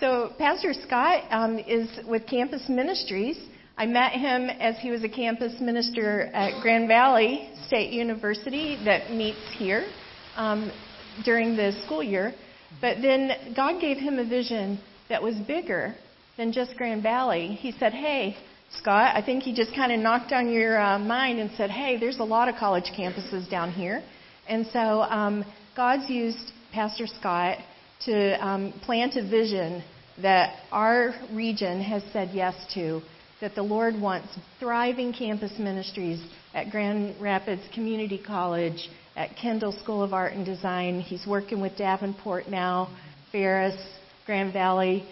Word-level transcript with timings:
So 0.00 0.32
Pastor 0.38 0.72
Scott 0.72 1.24
um, 1.30 1.58
is 1.58 1.86
with 2.08 2.26
Campus 2.26 2.62
Ministries. 2.70 3.38
I 3.76 3.84
met 3.84 4.12
him 4.12 4.48
as 4.48 4.78
he 4.78 4.90
was 4.90 5.04
a 5.04 5.10
campus 5.10 5.60
minister 5.60 6.30
at 6.32 6.62
Grand 6.62 6.88
Valley 6.88 7.50
State 7.66 7.92
University 7.92 8.82
that 8.86 9.10
meets 9.10 9.36
here 9.58 9.86
um, 10.36 10.72
during 11.22 11.54
the 11.54 11.78
school 11.84 12.02
year. 12.02 12.32
But 12.80 13.02
then 13.02 13.52
God 13.54 13.78
gave 13.78 13.98
him 13.98 14.18
a 14.18 14.26
vision 14.26 14.80
that 15.10 15.22
was 15.22 15.34
bigger 15.46 15.94
than 16.38 16.50
just 16.50 16.78
Grand 16.78 17.02
Valley. 17.02 17.48
He 17.48 17.72
said, 17.72 17.92
Hey, 17.92 18.38
Scott, 18.78 19.14
I 19.14 19.20
think 19.20 19.42
he 19.42 19.54
just 19.54 19.74
kind 19.74 19.92
of 19.92 20.00
knocked 20.00 20.32
on 20.32 20.50
your 20.50 20.80
uh, 20.80 20.98
mind 20.98 21.40
and 21.40 21.50
said, 21.58 21.68
Hey, 21.68 21.98
there's 22.00 22.20
a 22.20 22.24
lot 22.24 22.48
of 22.48 22.54
college 22.54 22.90
campuses 22.98 23.50
down 23.50 23.70
here. 23.70 24.02
And 24.48 24.66
so 24.72 25.02
um, 25.02 25.44
God's 25.76 26.08
used 26.08 26.52
Pastor 26.72 27.06
Scott 27.06 27.58
to 28.06 28.46
um, 28.46 28.72
plant 28.84 29.16
a 29.16 29.22
vision 29.28 29.82
that 30.22 30.56
our 30.70 31.14
region 31.32 31.80
has 31.82 32.02
said 32.12 32.30
yes 32.32 32.54
to, 32.74 33.00
that 33.40 33.54
the 33.54 33.62
Lord 33.62 33.98
wants 34.00 34.28
thriving 34.58 35.12
campus 35.12 35.52
ministries 35.58 36.22
at 36.54 36.70
Grand 36.70 37.20
Rapids 37.20 37.62
Community 37.74 38.20
College, 38.24 38.88
at 39.16 39.36
Kendall 39.36 39.72
School 39.72 40.02
of 40.02 40.12
Art 40.12 40.32
and 40.32 40.44
Design. 40.44 41.00
He's 41.00 41.26
working 41.26 41.60
with 41.60 41.76
Davenport 41.76 42.48
now, 42.48 42.94
Ferris, 43.32 43.76
Grand 44.26 44.52
Valley, 44.52 45.04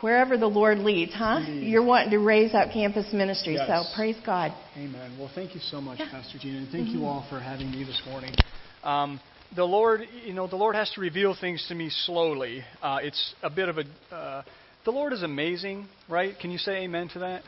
wherever 0.00 0.36
the 0.36 0.46
Lord 0.46 0.78
leads, 0.78 1.14
huh? 1.14 1.42
Indeed. 1.46 1.68
You're 1.68 1.84
wanting 1.84 2.10
to 2.10 2.18
raise 2.18 2.54
up 2.54 2.70
campus 2.72 3.12
ministry, 3.12 3.54
yes. 3.54 3.66
so 3.66 3.84
praise 3.96 4.16
God. 4.24 4.52
Amen. 4.76 5.16
Well, 5.18 5.30
thank 5.34 5.54
you 5.54 5.60
so 5.60 5.80
much, 5.80 6.00
yeah. 6.00 6.10
Pastor 6.10 6.38
Gina, 6.38 6.58
and 6.58 6.68
thank 6.70 6.88
mm-hmm. 6.88 6.98
you 6.98 7.06
all 7.06 7.26
for 7.30 7.40
having 7.40 7.70
me 7.70 7.84
this 7.84 8.00
morning. 8.06 8.34
Um, 8.82 9.20
the 9.56 9.64
Lord, 9.64 10.02
you 10.24 10.32
know, 10.32 10.46
the 10.46 10.56
Lord 10.56 10.74
has 10.74 10.90
to 10.92 11.00
reveal 11.00 11.36
things 11.38 11.64
to 11.68 11.74
me 11.74 11.90
slowly. 11.90 12.64
Uh, 12.82 12.98
it's 13.02 13.34
a 13.42 13.50
bit 13.50 13.68
of 13.68 13.78
a. 13.78 13.84
Uh, 14.14 14.42
the 14.84 14.90
Lord 14.90 15.12
is 15.12 15.22
amazing, 15.22 15.86
right? 16.08 16.38
Can 16.38 16.50
you 16.50 16.58
say 16.58 16.84
amen 16.84 17.08
to 17.10 17.20
that? 17.20 17.42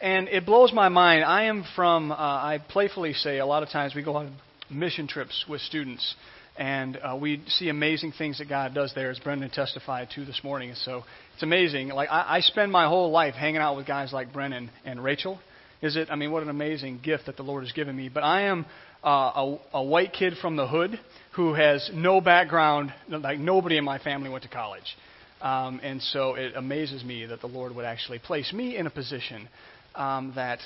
And 0.00 0.28
it 0.28 0.44
blows 0.44 0.72
my 0.72 0.88
mind. 0.88 1.24
I 1.24 1.44
am 1.44 1.64
from. 1.74 2.12
Uh, 2.12 2.14
I 2.16 2.60
playfully 2.68 3.14
say 3.14 3.38
a 3.38 3.46
lot 3.46 3.62
of 3.62 3.70
times 3.70 3.94
we 3.94 4.02
go 4.02 4.16
on 4.16 4.36
mission 4.70 5.08
trips 5.08 5.44
with 5.48 5.60
students, 5.62 6.14
and 6.58 6.98
uh, 6.98 7.16
we 7.18 7.42
see 7.46 7.68
amazing 7.68 8.12
things 8.12 8.38
that 8.38 8.48
God 8.48 8.74
does 8.74 8.92
there, 8.94 9.10
as 9.10 9.18
Brendan 9.18 9.50
testified 9.50 10.08
to 10.16 10.24
this 10.24 10.40
morning. 10.44 10.74
So 10.74 11.04
it's 11.34 11.42
amazing. 11.42 11.88
Like 11.88 12.10
I, 12.10 12.36
I 12.36 12.40
spend 12.40 12.70
my 12.70 12.86
whole 12.88 13.10
life 13.10 13.34
hanging 13.34 13.60
out 13.60 13.76
with 13.76 13.86
guys 13.86 14.12
like 14.12 14.32
Brennan 14.32 14.70
and 14.84 15.02
Rachel. 15.02 15.38
Is 15.82 15.96
it? 15.96 16.08
I 16.10 16.16
mean, 16.16 16.30
what 16.30 16.42
an 16.42 16.50
amazing 16.50 17.00
gift 17.02 17.26
that 17.26 17.36
the 17.36 17.42
Lord 17.42 17.64
has 17.64 17.72
given 17.72 17.96
me. 17.96 18.08
But 18.08 18.22
I 18.22 18.42
am 18.42 18.66
uh, 19.04 19.08
a, 19.08 19.58
a 19.74 19.82
white 19.82 20.12
kid 20.12 20.34
from 20.40 20.56
the 20.56 20.66
hood 20.66 20.98
who 21.36 21.52
has 21.52 21.90
no 21.92 22.20
background. 22.20 22.92
Like 23.08 23.38
nobody 23.38 23.76
in 23.76 23.84
my 23.84 23.98
family 23.98 24.30
went 24.30 24.42
to 24.44 24.48
college. 24.48 24.96
Um, 25.42 25.80
and 25.82 26.00
so 26.00 26.34
it 26.34 26.56
amazes 26.56 27.04
me 27.04 27.26
that 27.26 27.42
the 27.42 27.46
Lord 27.46 27.76
would 27.76 27.84
actually 27.84 28.18
place 28.18 28.52
me 28.54 28.76
in 28.76 28.86
a 28.86 28.90
position 28.90 29.48
um, 29.94 30.32
that 30.34 30.60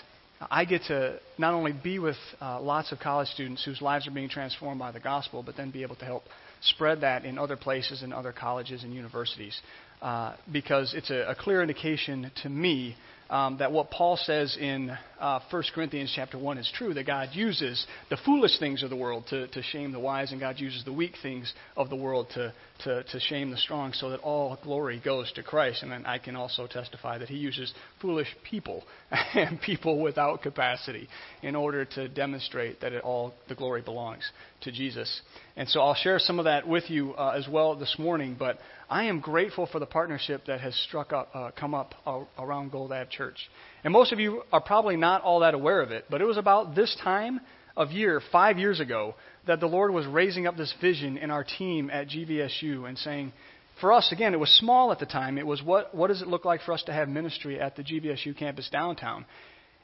I 0.48 0.64
get 0.64 0.84
to 0.84 1.18
not 1.38 1.54
only 1.54 1.72
be 1.72 1.98
with 1.98 2.16
uh, 2.40 2.60
lots 2.60 2.92
of 2.92 3.00
college 3.00 3.28
students 3.28 3.64
whose 3.64 3.82
lives 3.82 4.06
are 4.06 4.12
being 4.12 4.28
transformed 4.28 4.78
by 4.78 4.92
the 4.92 5.00
gospel, 5.00 5.42
but 5.42 5.56
then 5.56 5.72
be 5.72 5.82
able 5.82 5.96
to 5.96 6.04
help 6.04 6.22
spread 6.62 7.00
that 7.00 7.24
in 7.24 7.36
other 7.36 7.56
places 7.56 8.02
and 8.02 8.14
other 8.14 8.32
colleges 8.32 8.84
and 8.84 8.94
universities. 8.94 9.60
Uh, 10.00 10.34
because 10.50 10.94
it's 10.94 11.10
a, 11.10 11.30
a, 11.30 11.34
clear 11.34 11.60
indication 11.60 12.30
to 12.42 12.48
me 12.48 12.96
um, 13.28 13.58
that 13.58 13.70
what 13.70 13.90
Paul 13.90 14.16
says 14.16 14.56
in 14.58 14.96
uh, 15.20 15.40
1 15.50 15.62
Corinthians 15.74 16.12
chapter 16.14 16.38
1 16.38 16.58
is 16.58 16.72
true, 16.74 16.94
that 16.94 17.06
God 17.06 17.28
uses 17.32 17.86
the 18.08 18.16
foolish 18.24 18.58
things 18.58 18.82
of 18.82 18.90
the 18.90 18.96
world 18.96 19.24
to, 19.30 19.46
to 19.48 19.62
shame 19.62 19.92
the 19.92 20.00
wise, 20.00 20.32
and 20.32 20.40
God 20.40 20.58
uses 20.58 20.84
the 20.84 20.92
weak 20.92 21.14
things 21.22 21.52
of 21.76 21.90
the 21.90 21.96
world 21.96 22.28
to, 22.34 22.52
to, 22.84 23.02
to 23.04 23.20
shame 23.20 23.50
the 23.50 23.56
strong, 23.56 23.92
so 23.92 24.10
that 24.10 24.20
all 24.20 24.58
glory 24.62 25.00
goes 25.04 25.30
to 25.32 25.42
Christ. 25.42 25.82
And 25.82 25.92
then 25.92 26.06
I 26.06 26.18
can 26.18 26.36
also 26.36 26.66
testify 26.66 27.18
that 27.18 27.28
He 27.28 27.36
uses 27.36 27.72
foolish 28.00 28.28
people 28.48 28.84
and 29.34 29.60
people 29.60 30.00
without 30.00 30.42
capacity 30.42 31.08
in 31.42 31.54
order 31.54 31.84
to 31.84 32.08
demonstrate 32.08 32.80
that 32.80 32.92
it 32.92 33.02
all 33.02 33.34
the 33.48 33.54
glory 33.54 33.82
belongs 33.82 34.28
to 34.62 34.72
Jesus. 34.72 35.20
And 35.56 35.68
so 35.68 35.80
I'll 35.80 35.94
share 35.94 36.18
some 36.18 36.38
of 36.38 36.46
that 36.46 36.66
with 36.66 36.88
you 36.88 37.12
uh, 37.14 37.34
as 37.36 37.46
well 37.48 37.76
this 37.76 37.96
morning, 37.98 38.36
but 38.38 38.58
I 38.88 39.04
am 39.04 39.20
grateful 39.20 39.66
for 39.70 39.78
the 39.78 39.86
partnership 39.86 40.46
that 40.46 40.60
has 40.60 40.74
struck 40.88 41.12
up, 41.12 41.28
uh, 41.34 41.50
come 41.58 41.74
up 41.74 41.94
uh, 42.06 42.20
around 42.38 42.72
Gold 42.72 42.92
Ave 42.92 43.10
Church. 43.10 43.36
And 43.84 43.92
most 43.92 44.12
of 44.12 44.20
you 44.20 44.42
are 44.52 44.60
probably 44.60 44.96
not 44.96 45.22
all 45.22 45.40
that 45.40 45.54
aware 45.54 45.80
of 45.80 45.90
it, 45.90 46.06
but 46.10 46.20
it 46.20 46.26
was 46.26 46.36
about 46.36 46.74
this 46.74 46.96
time 47.02 47.40
of 47.76 47.92
year, 47.92 48.20
five 48.30 48.58
years 48.58 48.80
ago, 48.80 49.14
that 49.46 49.60
the 49.60 49.66
Lord 49.66 49.92
was 49.92 50.06
raising 50.06 50.46
up 50.46 50.56
this 50.56 50.74
vision 50.80 51.16
in 51.16 51.30
our 51.30 51.44
team 51.44 51.90
at 51.90 52.08
GVSU 52.08 52.86
and 52.88 52.98
saying, 52.98 53.32
for 53.80 53.92
us, 53.92 54.12
again, 54.12 54.34
it 54.34 54.40
was 54.40 54.50
small 54.58 54.92
at 54.92 54.98
the 54.98 55.06
time. 55.06 55.38
It 55.38 55.46
was 55.46 55.62
what, 55.62 55.94
what 55.94 56.08
does 56.08 56.20
it 56.20 56.28
look 56.28 56.44
like 56.44 56.60
for 56.62 56.72
us 56.72 56.82
to 56.84 56.92
have 56.92 57.08
ministry 57.08 57.58
at 57.58 57.76
the 57.76 57.82
GVSU 57.82 58.36
campus 58.36 58.68
downtown? 58.70 59.24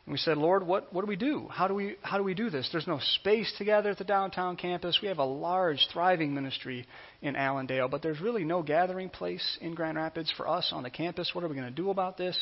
And 0.05 0.13
we 0.13 0.19
said, 0.19 0.37
Lord, 0.37 0.67
what, 0.67 0.93
what 0.93 1.01
do 1.01 1.09
we 1.09 1.17
do? 1.17 1.49
How 1.51 1.67
do 1.67 1.75
we, 1.75 1.97
how 2.03 2.19
do 2.19 2.23
we 2.23 2.35
do 2.35 2.51
this? 2.51 2.69
There's 2.71 2.87
no 2.87 3.01
space 3.01 3.53
together 3.57 3.91
at 3.91 3.99
the 3.99 4.05
downtown 4.05 4.57
campus. 4.57 5.01
We 5.01 5.09
have 5.09 5.19
a 5.19 5.25
large, 5.25 5.89
thriving 5.93 6.35
ministry 6.35 6.87
in 7.23 7.35
Allendale, 7.35 7.89
but 7.89 8.03
there's 8.03 8.21
really 8.21 8.45
no 8.45 8.63
gathering 8.63 9.09
place 9.09 9.59
in 9.61 9.75
Grand 9.75 9.97
Rapids 9.97 10.33
for 10.37 10.47
us 10.47 10.71
on 10.73 10.83
the 10.83 10.91
campus. 10.91 11.31
What 11.33 11.43
are 11.43 11.49
we 11.49 11.57
going 11.57 11.69
to 11.69 11.75
do 11.75 11.91
about 11.91 12.19
this? 12.19 12.39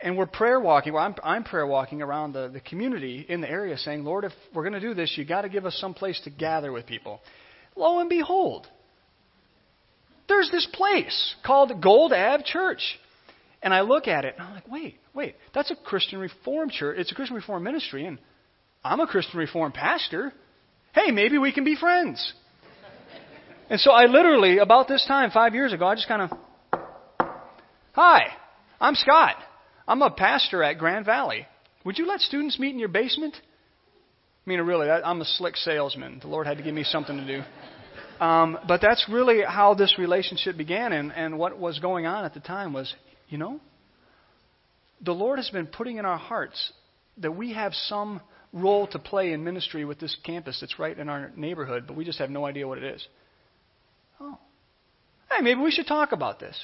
And 0.00 0.16
we're 0.16 0.26
prayer 0.26 0.60
walking. 0.60 0.92
Well, 0.92 1.02
I'm, 1.02 1.14
I'm 1.24 1.44
prayer 1.44 1.66
walking 1.66 2.02
around 2.02 2.32
the, 2.32 2.48
the 2.48 2.60
community 2.60 3.26
in 3.28 3.40
the 3.40 3.50
area 3.50 3.76
saying, 3.76 4.04
Lord, 4.04 4.24
if 4.24 4.32
we're 4.54 4.62
going 4.62 4.74
to 4.74 4.80
do 4.80 4.94
this, 4.94 5.12
you've 5.16 5.28
got 5.28 5.42
to 5.42 5.48
give 5.48 5.66
us 5.66 5.76
some 5.80 5.92
place 5.92 6.20
to 6.24 6.30
gather 6.30 6.70
with 6.70 6.86
people. 6.86 7.20
Lo 7.74 7.98
and 7.98 8.08
behold, 8.08 8.66
there's 10.28 10.50
this 10.50 10.68
place 10.72 11.34
called 11.44 11.82
Gold 11.82 12.12
Ave 12.12 12.44
Church. 12.44 12.80
And 13.62 13.74
I 13.74 13.80
look 13.80 14.06
at 14.06 14.24
it 14.24 14.34
and 14.38 14.46
I'm 14.46 14.54
like, 14.54 14.70
wait, 14.70 14.96
wait, 15.14 15.34
that's 15.52 15.70
a 15.70 15.76
Christian 15.76 16.20
Reformed 16.20 16.70
church. 16.70 16.96
It's 16.98 17.10
a 17.10 17.14
Christian 17.14 17.34
Reformed 17.34 17.64
ministry, 17.64 18.06
and 18.06 18.18
I'm 18.84 19.00
a 19.00 19.06
Christian 19.06 19.38
Reformed 19.38 19.74
pastor. 19.74 20.32
Hey, 20.94 21.10
maybe 21.10 21.38
we 21.38 21.52
can 21.52 21.64
be 21.64 21.76
friends. 21.76 22.34
And 23.70 23.78
so 23.78 23.90
I 23.90 24.06
literally, 24.06 24.56
about 24.60 24.88
this 24.88 25.04
time, 25.06 25.30
five 25.30 25.52
years 25.52 25.74
ago, 25.74 25.86
I 25.86 25.94
just 25.94 26.08
kind 26.08 26.22
of, 26.22 26.38
hi, 27.92 28.22
I'm 28.80 28.94
Scott. 28.94 29.36
I'm 29.88 30.02
a 30.02 30.10
pastor 30.10 30.62
at 30.62 30.78
Grand 30.78 31.06
Valley. 31.06 31.46
Would 31.84 31.98
you 31.98 32.06
let 32.06 32.20
students 32.20 32.58
meet 32.58 32.70
in 32.70 32.78
your 32.78 32.88
basement? 32.88 33.34
I 33.34 34.50
mean, 34.50 34.60
really, 34.60 34.88
I'm 34.88 35.20
a 35.22 35.24
slick 35.24 35.56
salesman. 35.56 36.18
The 36.20 36.28
Lord 36.28 36.46
had 36.46 36.58
to 36.58 36.62
give 36.62 36.74
me 36.74 36.84
something 36.84 37.16
to 37.16 37.26
do. 37.26 37.42
Um, 38.24 38.58
but 38.68 38.80
that's 38.82 39.06
really 39.10 39.42
how 39.46 39.74
this 39.74 39.98
relationship 39.98 40.56
began, 40.56 40.92
and, 40.92 41.12
and 41.12 41.38
what 41.38 41.58
was 41.58 41.78
going 41.78 42.04
on 42.04 42.24
at 42.24 42.34
the 42.34 42.40
time 42.40 42.72
was 42.72 42.94
you 43.28 43.38
know? 43.38 43.60
The 45.02 45.12
Lord 45.12 45.38
has 45.38 45.48
been 45.50 45.66
putting 45.66 45.98
in 45.98 46.04
our 46.04 46.18
hearts 46.18 46.72
that 47.18 47.32
we 47.32 47.54
have 47.54 47.72
some 47.72 48.20
role 48.52 48.86
to 48.88 48.98
play 48.98 49.32
in 49.32 49.44
ministry 49.44 49.84
with 49.84 50.00
this 50.00 50.16
campus 50.24 50.58
that's 50.60 50.78
right 50.78 50.98
in 50.98 51.08
our 51.08 51.30
neighborhood, 51.36 51.84
but 51.86 51.96
we 51.96 52.04
just 52.04 52.18
have 52.18 52.30
no 52.30 52.44
idea 52.44 52.66
what 52.66 52.78
it 52.78 52.84
is. 52.84 53.06
Oh. 54.20 54.38
Hey, 55.30 55.42
maybe 55.42 55.60
we 55.60 55.70
should 55.70 55.86
talk 55.86 56.12
about 56.12 56.40
this. 56.40 56.58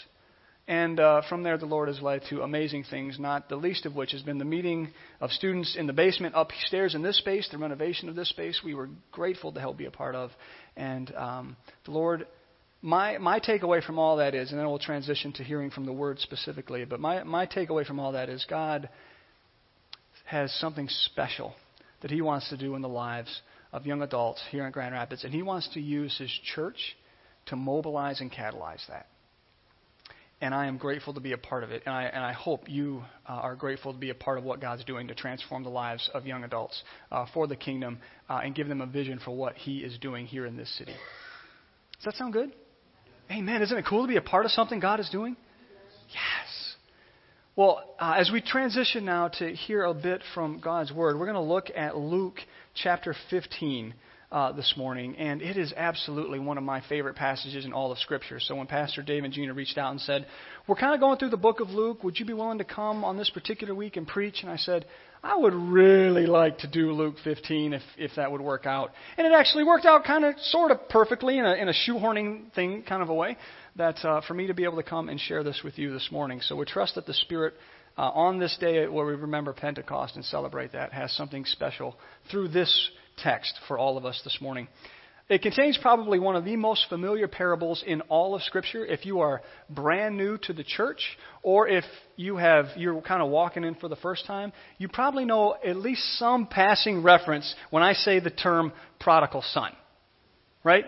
And 0.67 0.99
uh, 0.99 1.23
from 1.29 1.43
there, 1.43 1.59
the 1.59 1.67
Lord 1.67 1.89
has 1.89 2.01
led 2.01 2.23
to 2.31 2.41
amazing 2.43 2.85
things, 2.85 3.19
not 3.19 3.51
the 3.51 3.57
least 3.57 3.85
of 3.85 3.95
which 3.95 4.13
has 4.13 4.23
been 4.23 4.39
the 4.39 4.47
meeting 4.47 4.89
of 5.21 5.31
students 5.31 5.77
in 5.77 5.87
the 5.87 5.93
basement 5.93 6.35
upstairs 6.37 6.95
in 6.95 7.03
this 7.03 7.19
space, 7.19 7.49
the 7.51 7.59
renovation 7.59 8.09
of 8.09 8.17
this 8.17 8.31
space. 8.31 8.63
We 8.65 8.75
were 8.75 8.89
grateful 9.13 9.53
to 9.53 9.61
help 9.61 9.77
be 9.77 9.85
a 9.85 9.91
part 9.91 10.15
of. 10.15 10.31
And 10.75 11.15
um, 11.15 11.57
the 11.85 11.91
Lord 11.91 12.27
my, 12.85 13.17
my 13.17 13.41
takeaway 13.41 13.83
from 13.83 13.99
all 13.99 14.19
that 14.19 14.35
is, 14.35 14.51
and 14.51 14.61
then 14.61 14.67
we'll 14.67 14.79
transition 14.79 15.33
to 15.35 15.43
hearing 15.43 15.71
from 15.71 15.87
the 15.87 15.93
Word 15.93 16.21
specifically, 16.21 16.85
but 16.85 17.01
my, 17.01 17.23
my 17.23 17.47
takeaway 17.47 17.87
from 17.87 17.99
all 17.99 18.13
that 18.13 18.29
is 18.29 18.45
God 18.47 18.91
has 20.27 20.53
something 20.61 20.87
special 20.91 21.55
that 22.03 22.11
He 22.11 22.21
wants 22.21 22.51
to 22.51 22.59
do 22.59 22.75
in 22.75 22.83
the 22.83 22.89
lives 22.89 23.41
of 23.73 23.87
young 23.87 24.03
adults 24.03 24.43
here 24.51 24.67
in 24.67 24.71
Grand 24.71 24.93
Rapids, 24.93 25.25
and 25.25 25.33
He 25.33 25.41
wants 25.41 25.67
to 25.73 25.81
use 25.81 26.15
His 26.19 26.31
church 26.55 26.95
to 27.47 27.57
mobilize 27.57 28.21
and 28.21 28.31
catalyze 28.31 28.87
that. 28.89 29.07
And 30.45 30.55
I 30.55 30.67
am 30.67 30.77
grateful 30.77 31.15
to 31.15 31.21
be 31.21 31.33
a 31.33 31.39
part 31.39 31.65
of 31.65 31.71
it, 31.71 31.85
and 31.87 31.95
I, 31.95 32.03
and 32.03 32.23
I 32.23 32.35
hope 32.35 32.69
you 32.69 33.03
uh, 33.27 33.33
are 33.33 33.57
grateful 33.57 33.95
to 33.95 33.99
be 33.99 34.11
a 34.11 34.15
part 34.15 34.37
of 34.37 34.45
what 34.45 34.61
God's 34.61 34.85
doing 34.85 35.09
to 35.09 35.15
transform 35.15 35.65
the 35.65 35.71
lives 35.71 36.11
of 36.13 36.27
young 36.27 36.45
adults 36.45 36.83
uh, 37.11 37.25
for 37.33 37.47
the 37.47 37.57
kingdom 37.57 37.97
uh, 38.29 38.43
and 38.45 38.55
give 38.55 38.69
them 38.69 38.83
a 38.83 38.87
vision 38.87 39.19
for 39.25 39.31
what 39.31 39.55
He 39.55 39.79
is 39.79 39.97
doing 39.97 40.27
here 40.27 40.45
in 40.45 40.55
this 40.55 40.69
city. 40.77 40.93
Does 41.97 42.05
that 42.05 42.15
sound 42.17 42.35
good? 42.35 42.53
Amen. 43.31 43.63
Isn't 43.63 43.79
it 43.79 43.87
cool 43.89 44.03
to 44.03 44.07
be 44.07 44.19
a 44.19 44.21
part 44.21 44.45
of 44.45 44.51
something 44.51 44.81
God 44.81 45.01
is 45.01 45.09
doing? 45.09 45.35
Yes. 46.11 46.75
Well, 47.57 47.83
uh, 47.99 48.17
as 48.19 48.31
we 48.31 48.43
transition 48.43 49.07
now 49.07 49.29
to 49.29 49.51
hear 49.55 49.85
a 49.85 49.95
bit 49.95 50.21
from 50.35 50.61
God's 50.61 50.93
Word, 50.93 51.19
we're 51.19 51.25
going 51.25 51.37
to 51.37 51.41
look 51.41 51.71
at 51.75 51.97
Luke 51.97 52.37
chapter 52.75 53.17
15. 53.31 53.95
Uh, 54.35 54.51
this 54.51 54.75
morning, 54.77 55.15
and 55.15 55.41
it 55.41 55.57
is 55.57 55.73
absolutely 55.77 56.41
one 56.41 56.59
of 56.59 56.65
my 56.65 56.81
favorite 56.89 57.15
passages 57.15 57.65
in 57.65 57.73
all 57.73 57.93
of 57.93 57.99
Scripture. 57.99 58.41
So 58.41 58.57
when 58.57 58.67
Pastor 58.67 59.01
Dave 59.01 59.23
and 59.23 59.33
Gina 59.33 59.55
reached 59.55 59.79
out 59.79 59.93
and 59.93 60.01
said, 60.01 60.27
We're 60.67 60.75
kind 60.75 60.93
of 60.93 60.99
going 60.99 61.19
through 61.19 61.31
the 61.31 61.37
book 61.37 61.61
of 61.61 61.71
Luke, 61.71 62.03
would 62.03 62.19
you 62.19 62.27
be 62.27 62.33
willing 62.33 62.59
to 62.59 62.65
come 62.65 63.05
on 63.05 63.17
this 63.17 63.31
particular 63.31 63.77
week 63.77 63.97
and 63.97 64.09
preach? 64.09 64.43
And 64.43 64.51
I 64.51 64.57
said, 64.57 64.87
I 65.23 65.37
would 65.37 65.55
really 65.55 66.27
like 66.27 66.59
to 66.59 66.67
do 66.67 66.91
Luke 66.91 67.15
15 67.23 67.75
if, 67.75 67.83
if 67.97 68.11
that 68.17 68.33
would 68.33 68.41
work 68.41 68.67
out. 68.67 68.91
And 69.17 69.25
it 69.25 69.33
actually 69.33 69.63
worked 69.63 69.87
out 69.87 70.03
kind 70.03 70.25
of, 70.25 70.35
sort 70.41 70.73
of 70.73 70.89
perfectly 70.89 71.39
in 71.39 71.45
a, 71.45 71.55
in 71.55 71.69
a 71.69 71.73
shoehorning 71.73 72.53
thing 72.55 72.83
kind 72.83 73.05
of 73.05 73.11
a 73.11 73.15
way 73.15 73.37
that 73.77 74.05
uh, 74.05 74.21
for 74.27 74.35
me 74.35 74.49
to 74.49 74.55
be 74.55 74.65
able 74.65 74.79
to 74.79 74.83
come 74.83 75.11
and 75.11 75.21
share 75.21 75.45
this 75.45 75.61
with 75.63 75.79
you 75.79 75.93
this 75.93 76.09
morning. 76.11 76.41
So 76.41 76.57
we 76.57 76.65
trust 76.65 76.97
that 76.97 77.07
the 77.07 77.15
Spirit 77.15 77.55
uh, 77.97 78.11
on 78.11 78.41
this 78.41 78.57
day 78.59 78.85
where 78.89 79.07
we 79.07 79.15
remember 79.15 79.53
Pentecost 79.53 80.17
and 80.17 80.25
celebrate 80.25 80.73
that 80.73 80.93
has 80.93 81.13
something 81.13 81.45
special 81.45 81.95
through 82.33 82.49
this 82.49 82.91
text 83.17 83.59
for 83.69 83.79
all 83.79 83.97
of 83.97 84.05
us 84.05 84.21
this 84.25 84.39
morning. 84.41 84.69
It 85.27 85.41
contains 85.41 85.79
probably 85.81 86.19
one 86.19 86.37
of 86.37 86.45
the 86.45 86.57
most 86.57 86.87
familiar 86.91 87.29
parables 87.29 87.83
in 87.87 88.03
all 88.03 88.35
of 88.35 88.43
Scripture. 88.43 88.85
If 88.85 89.07
you 89.07 89.21
are 89.21 89.41
brand 89.71 90.19
new 90.19 90.37
to 90.43 90.53
the 90.53 90.65
church, 90.65 91.01
or 91.43 91.67
if 91.67 91.85
you 92.17 92.37
have 92.37 92.67
you're 92.77 93.01
kind 93.01 93.23
of 93.23 93.31
walking 93.31 93.65
in 93.65 93.75
for 93.77 93.89
the 93.89 93.97
first 93.97 94.27
time, 94.27 94.53
you 94.77 94.89
probably 94.89 95.25
know 95.25 95.57
at 95.65 95.77
least 95.77 96.19
some 96.19 96.47
passing 96.47 97.03
reference 97.03 97.55
when 97.71 97.83
I 97.83 97.95
say 97.95 98.21
the 98.21 98.31
term 98.31 98.73
prodigal 99.01 99.41
son. 99.41 99.73
Right? 100.63 100.85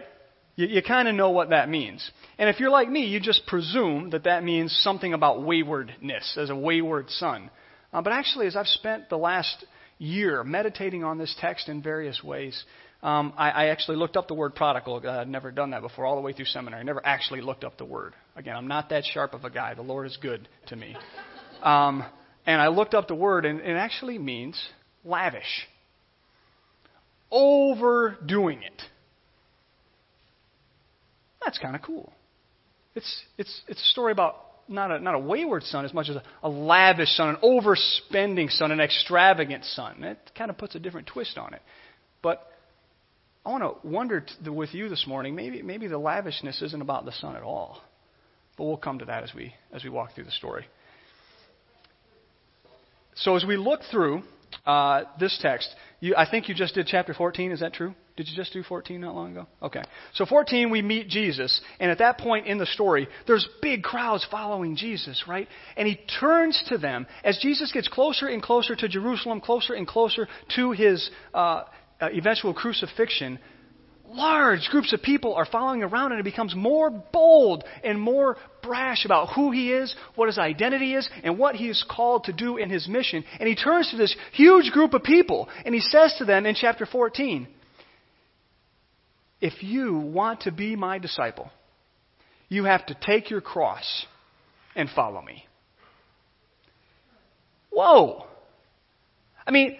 You, 0.55 0.67
you 0.67 0.83
kind 0.83 1.09
of 1.09 1.15
know 1.15 1.31
what 1.31 1.49
that 1.51 1.71
means. 1.71 2.11
And 2.37 2.51
if 2.51 2.61
you're 2.61 2.71
like 2.71 2.91
me, 2.91 3.07
you 3.07 3.21
just 3.21 3.47
presume 3.47 4.11
that 4.11 4.25
that 4.25 4.45
means 4.45 4.71
something 4.83 5.15
about 5.15 5.45
waywardness, 5.45 6.37
as 6.39 6.51
a 6.51 6.57
wayward 6.57 7.09
son. 7.09 7.51
Uh, 7.91 8.03
but 8.03 8.13
actually, 8.13 8.47
as 8.47 8.57
I've 8.57 8.67
spent 8.67 9.09
the 9.09 9.17
last 9.17 9.65
year 9.99 10.45
meditating 10.45 11.05
on 11.05 11.19
this 11.19 11.35
text 11.41 11.69
in 11.69 11.83
various 11.83 12.23
ways, 12.23 12.65
um, 13.03 13.33
I, 13.37 13.51
I 13.51 13.67
actually 13.67 13.99
looked 13.99 14.17
up 14.17 14.29
the 14.29 14.35
word 14.35 14.55
prodigal. 14.55 15.03
Uh, 15.05 15.21
I'd 15.21 15.29
never 15.29 15.51
done 15.51 15.71
that 15.71 15.83
before, 15.83 16.07
all 16.07 16.17
the 16.17 16.23
way 16.23 16.33
through 16.33 16.47
seminary. 16.47 16.83
Never 16.85 17.05
actually 17.05 17.41
looked 17.41 17.65
up 17.65 17.79
the 17.79 17.85
word. 17.85 18.15
Again, 18.35 18.57
I'm 18.57 18.69
not 18.69 18.89
that 18.91 19.05
sharp 19.05 19.35
of 19.35 19.45
a 19.45 19.51
guy. 19.51 19.75
The 19.75 19.83
Lord 19.83 20.07
is 20.07 20.19
good 20.21 20.49
to 20.69 20.77
me. 20.77 20.97
Um, 21.63 22.05
and 22.47 22.61
I 22.61 22.69
looked 22.69 22.95
up 22.95 23.09
the 23.09 23.15
word, 23.15 23.45
and 23.45 23.61
it 23.61 23.77
actually 23.77 24.19
means 24.19 24.61
lavish, 25.05 25.69
overdoing 27.31 28.63
it. 28.63 28.83
That's 31.45 31.59
kind 31.59 31.77
of 31.77 31.83
cool. 31.83 32.13
It's, 32.95 33.23
it's, 33.37 33.63
it's 33.69 33.81
a 33.81 33.87
story 33.87 34.13
about 34.13 34.46
not 34.69 34.91
a, 34.91 34.99
not 34.99 35.15
a 35.15 35.19
wayward 35.19 35.63
son 35.63 35.85
as 35.85 35.95
much 35.95 36.09
as 36.09 36.17
a, 36.17 36.23
a 36.43 36.49
lavish 36.49 37.11
son, 37.17 37.31
an 37.31 37.37
overspending 37.43 38.51
son, 38.51 38.73
an 38.73 38.81
extravagant 38.81 39.65
son. 39.65 40.03
It 40.05 40.19
kind 40.37 40.51
of 40.51 40.59
puts 40.59 40.75
a 40.75 40.79
different 40.79 41.07
twist 41.07 41.39
on 41.39 41.55
it. 41.55 41.63
But 42.23 42.47
I 43.45 43.51
want 43.51 43.63
to 43.63 43.89
wonder 43.89 44.21
t- 44.23 44.51
with 44.51 44.75
you 44.75 44.89
this 44.89 45.07
morning, 45.07 45.35
maybe, 45.35 45.63
maybe 45.63 45.87
the 45.87 45.99
lavishness 45.99 46.63
isn't 46.63 46.83
about 46.83 47.05
the 47.05 47.13
son 47.13 47.37
at 47.37 47.43
all. 47.43 47.81
But 48.57 48.65
we'll 48.65 48.77
come 48.77 48.99
to 48.99 49.05
that 49.05 49.23
as 49.23 49.35
we, 49.35 49.55
as 49.73 49.85
we 49.85 49.91
walk 49.91 50.15
through 50.15 50.25
the 50.25 50.33
story. 50.33 50.67
So 53.15 53.37
as 53.37 53.45
we 53.45 53.57
look 53.57 53.81
through 53.91 54.23
uh, 54.67 55.05
this 55.21 55.39
text, 55.41 55.75
you, 56.01 56.15
I 56.17 56.29
think 56.29 56.49
you 56.49 56.55
just 56.55 56.75
did 56.75 56.87
chapter 56.87 57.15
14. 57.15 57.53
Is 57.53 57.61
that 57.61 57.73
true? 57.73 57.95
Did 58.17 58.29
you 58.29 58.35
just 58.37 58.53
do 58.55 58.63
14 58.63 59.01
not 59.01 59.15
long 59.15 59.33
ago? 59.33 59.47
Okay. 59.63 59.83
So 60.15 60.25
14, 60.25 60.71
we 60.71 60.81
meet 60.81 61.09
Jesus. 61.09 61.61
And 61.79 61.91
at 61.91 61.99
that 61.99 62.17
point 62.17 62.47
in 62.47 62.57
the 62.57 62.65
story, 62.65 63.09
there's 63.27 63.47
big 63.61 63.83
crowds 63.83 64.27
following 64.31 64.75
Jesus, 64.75 65.25
right? 65.29 65.47
And 65.77 65.87
he 65.87 66.01
turns 66.19 66.63
to 66.69 66.79
them 66.79 67.07
as 67.25 67.39
Jesus 67.43 67.73
gets 67.73 67.89
closer 67.89 68.29
and 68.29 68.43
closer 68.43 68.75
to 68.75 68.89
Jerusalem, 68.89 69.41
closer 69.43 69.75
and 69.75 69.87
closer 69.87 70.29
to 70.55 70.73
his 70.73 71.11
uh, 71.35 71.65
uh, 72.01 72.09
eventual 72.13 72.55
crucifixion 72.55 73.39
large 74.09 74.69
groups 74.71 74.93
of 74.93 75.03
people 75.03 75.35
are 75.35 75.47
following 75.47 75.83
around 75.83 76.13
and 76.13 76.21
it 76.21 76.25
becomes 76.25 76.55
more 76.55 76.91
bold 76.91 77.65
and 77.83 78.01
more 78.01 78.37
brash 78.63 79.05
about 79.05 79.33
who 79.35 79.51
he 79.51 79.73
is, 79.73 79.95
what 80.15 80.27
his 80.29 80.39
identity 80.39 80.95
is, 80.95 81.09
and 81.23 81.39
what 81.39 81.57
he 81.57 81.69
is 81.69 81.85
called 81.89 82.25
to 82.25 82.33
do 82.33 82.57
in 82.57 82.71
his 82.71 82.89
mission. 82.89 83.25
And 83.39 83.49
he 83.49 83.55
turns 83.55 83.91
to 83.91 83.97
this 83.97 84.15
huge 84.33 84.71
group 84.71 84.95
of 84.95 85.03
people 85.03 85.49
and 85.65 85.75
he 85.75 85.81
says 85.81 86.15
to 86.19 86.25
them 86.25 86.47
in 86.47 86.55
chapter 86.55 86.87
14, 86.87 87.49
If 89.41 89.63
you 89.63 89.99
want 89.99 90.43
to 90.43 90.53
be 90.53 90.77
my 90.77 90.99
disciple, 90.99 91.51
you 92.49 92.65
have 92.65 92.87
to 92.87 92.95
take 92.95 93.31
your 93.31 93.41
cross 93.41 94.07
and 94.75 94.89
follow 94.91 95.21
me. 95.23 95.45
Whoa! 97.71 98.25
I 99.47 99.51
mean, 99.51 99.77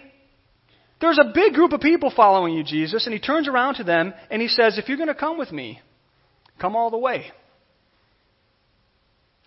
there's 0.99 1.19
a 1.19 1.31
big 1.33 1.53
group 1.53 1.73
of 1.73 1.81
people 1.81 2.11
following 2.15 2.53
you, 2.53 2.63
Jesus, 2.63 3.05
and 3.05 3.13
he 3.13 3.19
turns 3.19 3.47
around 3.47 3.75
to 3.75 3.83
them 3.83 4.13
and 4.29 4.41
he 4.41 4.47
says, 4.47 4.77
If 4.77 4.87
you're 4.87 4.97
going 4.97 5.07
to 5.07 5.15
come 5.15 5.37
with 5.37 5.51
me, 5.51 5.79
come 6.59 6.75
all 6.75 6.89
the 6.89 6.97
way. 6.97 7.31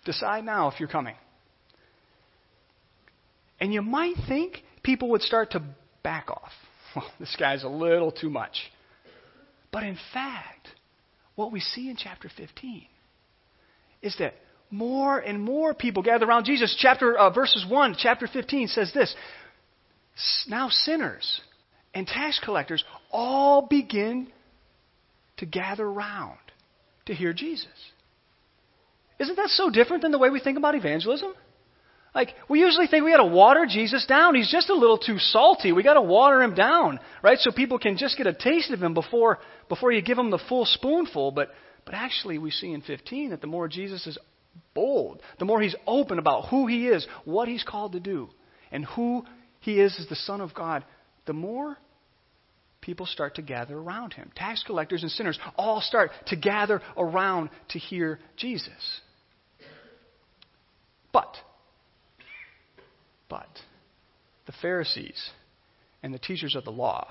Decide 0.05 0.43
now 0.43 0.69
if 0.69 0.79
you're 0.79 0.89
coming. 0.89 1.15
And 3.59 3.73
you 3.73 3.81
might 3.81 4.15
think 4.27 4.63
people 4.81 5.09
would 5.11 5.21
start 5.21 5.51
to 5.51 5.61
back 6.03 6.29
off. 6.29 6.51
Well, 6.95 7.05
this 7.19 7.35
guy's 7.39 7.63
a 7.63 7.69
little 7.69 8.11
too 8.11 8.29
much. 8.29 8.55
But 9.71 9.83
in 9.83 9.97
fact, 10.13 10.67
what 11.35 11.51
we 11.51 11.59
see 11.59 11.89
in 11.89 11.95
chapter 11.95 12.29
15 12.35 12.85
is 14.01 14.15
that 14.19 14.33
more 14.69 15.19
and 15.19 15.41
more 15.41 15.73
people 15.73 16.03
gather 16.03 16.25
around 16.25 16.45
Jesus. 16.45 16.75
Chapter 16.79 17.17
uh, 17.17 17.29
verses 17.29 17.65
1, 17.67 17.95
chapter 17.97 18.27
15 18.27 18.67
says 18.67 18.91
this 18.93 19.15
now 20.47 20.69
sinners 20.69 21.41
and 21.93 22.05
tax 22.05 22.39
collectors 22.43 22.83
all 23.11 23.67
begin 23.67 24.27
to 25.37 25.45
gather 25.45 25.89
round 25.89 26.37
to 27.05 27.13
hear 27.13 27.33
Jesus. 27.33 27.67
Isn't 29.19 29.35
that 29.35 29.49
so 29.49 29.69
different 29.69 30.01
than 30.01 30.11
the 30.11 30.17
way 30.17 30.29
we 30.29 30.39
think 30.39 30.57
about 30.57 30.75
evangelism? 30.75 31.33
Like, 32.13 32.35
we 32.49 32.59
usually 32.59 32.87
think 32.87 33.05
we 33.05 33.11
got 33.11 33.23
to 33.23 33.25
water 33.25 33.65
Jesus 33.67 34.05
down. 34.05 34.35
He's 34.35 34.51
just 34.51 34.69
a 34.69 34.75
little 34.75 34.97
too 34.97 35.17
salty. 35.17 35.71
We 35.71 35.81
got 35.81 35.93
to 35.93 36.01
water 36.01 36.41
him 36.41 36.53
down, 36.53 36.99
right? 37.23 37.39
So 37.39 37.51
people 37.51 37.79
can 37.79 37.95
just 37.95 38.17
get 38.17 38.27
a 38.27 38.33
taste 38.33 38.71
of 38.71 38.83
him 38.83 38.93
before, 38.93 39.39
before 39.69 39.93
you 39.93 40.01
give 40.01 40.17
them 40.17 40.29
the 40.29 40.41
full 40.49 40.65
spoonful. 40.65 41.31
But, 41.31 41.51
but 41.85 41.93
actually, 41.93 42.37
we 42.37 42.51
see 42.51 42.73
in 42.73 42.81
15 42.81 43.29
that 43.29 43.39
the 43.39 43.47
more 43.47 43.69
Jesus 43.69 44.05
is 44.07 44.17
bold, 44.73 45.21
the 45.39 45.45
more 45.45 45.61
he's 45.61 45.75
open 45.87 46.19
about 46.19 46.49
who 46.49 46.67
he 46.67 46.87
is, 46.87 47.07
what 47.23 47.47
he's 47.47 47.63
called 47.63 47.93
to 47.93 48.01
do, 48.01 48.29
and 48.73 48.83
who 48.83 49.23
he 49.61 49.79
is 49.79 49.97
as 49.97 50.07
the 50.07 50.15
Son 50.15 50.41
of 50.41 50.53
God, 50.53 50.83
the 51.25 51.33
more 51.33 51.77
people 52.81 53.05
start 53.05 53.35
to 53.35 53.41
gather 53.41 53.77
around 53.77 54.13
him. 54.13 54.31
Tax 54.35 54.63
collectors 54.63 55.03
and 55.03 55.11
sinners 55.11 55.39
all 55.55 55.81
start 55.81 56.11
to 56.27 56.35
gather 56.35 56.81
around 56.97 57.49
to 57.69 57.79
hear 57.79 58.19
Jesus. 58.35 59.01
But, 61.13 61.35
but, 63.31 63.49
the 64.45 64.51
Pharisees 64.61 65.31
and 66.03 66.13
the 66.13 66.19
teachers 66.19 66.55
of 66.55 66.65
the 66.65 66.71
law 66.71 67.07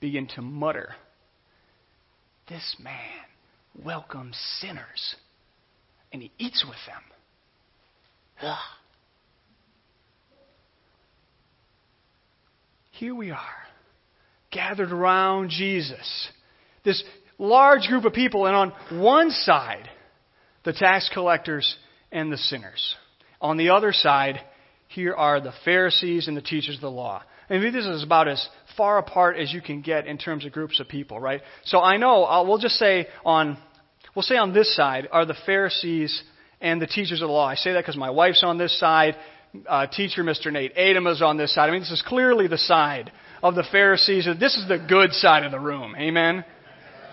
begin 0.00 0.26
to 0.34 0.42
mutter, 0.42 0.94
This 2.48 2.76
man 2.80 2.94
welcomes 3.84 4.36
sinners 4.60 5.14
and 6.12 6.22
he 6.22 6.32
eats 6.38 6.64
with 6.66 6.78
them. 6.86 7.02
Ugh. 8.42 8.58
here 12.96 13.14
we 13.14 13.30
are, 13.30 13.38
gathered 14.50 14.90
around 14.90 15.50
Jesus. 15.50 16.28
This 16.84 17.02
large 17.38 17.86
group 17.88 18.04
of 18.04 18.12
people, 18.12 18.46
and 18.46 18.56
on 18.56 18.72
one 19.00 19.30
side, 19.30 19.88
the 20.64 20.72
tax 20.72 21.10
collectors 21.12 21.76
and 22.10 22.32
the 22.32 22.38
sinners. 22.38 22.96
On 23.40 23.56
the 23.56 23.70
other 23.70 23.92
side, 23.92 24.40
here 24.88 25.14
are 25.14 25.40
the 25.40 25.52
Pharisees 25.64 26.28
and 26.28 26.36
the 26.36 26.42
teachers 26.42 26.76
of 26.76 26.80
the 26.80 26.90
law. 26.90 27.22
I 27.48 27.58
mean, 27.58 27.72
this 27.72 27.86
is 27.86 28.02
about 28.02 28.28
as 28.28 28.46
far 28.76 28.98
apart 28.98 29.36
as 29.36 29.52
you 29.52 29.60
can 29.60 29.80
get 29.80 30.06
in 30.06 30.18
terms 30.18 30.44
of 30.44 30.52
groups 30.52 30.80
of 30.80 30.88
people, 30.88 31.20
right? 31.20 31.42
So 31.64 31.80
I 31.80 31.96
know, 31.96 32.24
uh, 32.24 32.44
we'll 32.44 32.58
just 32.58 32.76
say 32.76 33.06
on, 33.24 33.56
we'll 34.14 34.22
say 34.22 34.36
on 34.36 34.52
this 34.52 34.74
side 34.74 35.08
are 35.12 35.24
the 35.24 35.36
Pharisees 35.46 36.22
and 36.60 36.80
the 36.80 36.86
teachers 36.86 37.22
of 37.22 37.28
the 37.28 37.32
law. 37.32 37.46
I 37.46 37.54
say 37.54 37.72
that 37.72 37.80
because 37.80 37.96
my 37.96 38.10
wife's 38.10 38.42
on 38.42 38.58
this 38.58 38.78
side 38.78 39.16
uh, 39.68 39.86
teacher, 39.86 40.22
Mr. 40.22 40.52
Nate 40.52 40.72
Adam, 40.76 41.06
is 41.06 41.22
on 41.22 41.36
this 41.36 41.54
side. 41.54 41.68
I 41.68 41.72
mean, 41.72 41.80
this 41.80 41.90
is 41.90 42.02
clearly 42.06 42.48
the 42.48 42.58
side 42.58 43.12
of 43.42 43.54
the 43.54 43.64
Pharisees. 43.70 44.26
This 44.38 44.56
is 44.56 44.68
the 44.68 44.78
good 44.78 45.12
side 45.12 45.44
of 45.44 45.52
the 45.52 45.60
room. 45.60 45.94
Amen? 45.96 46.44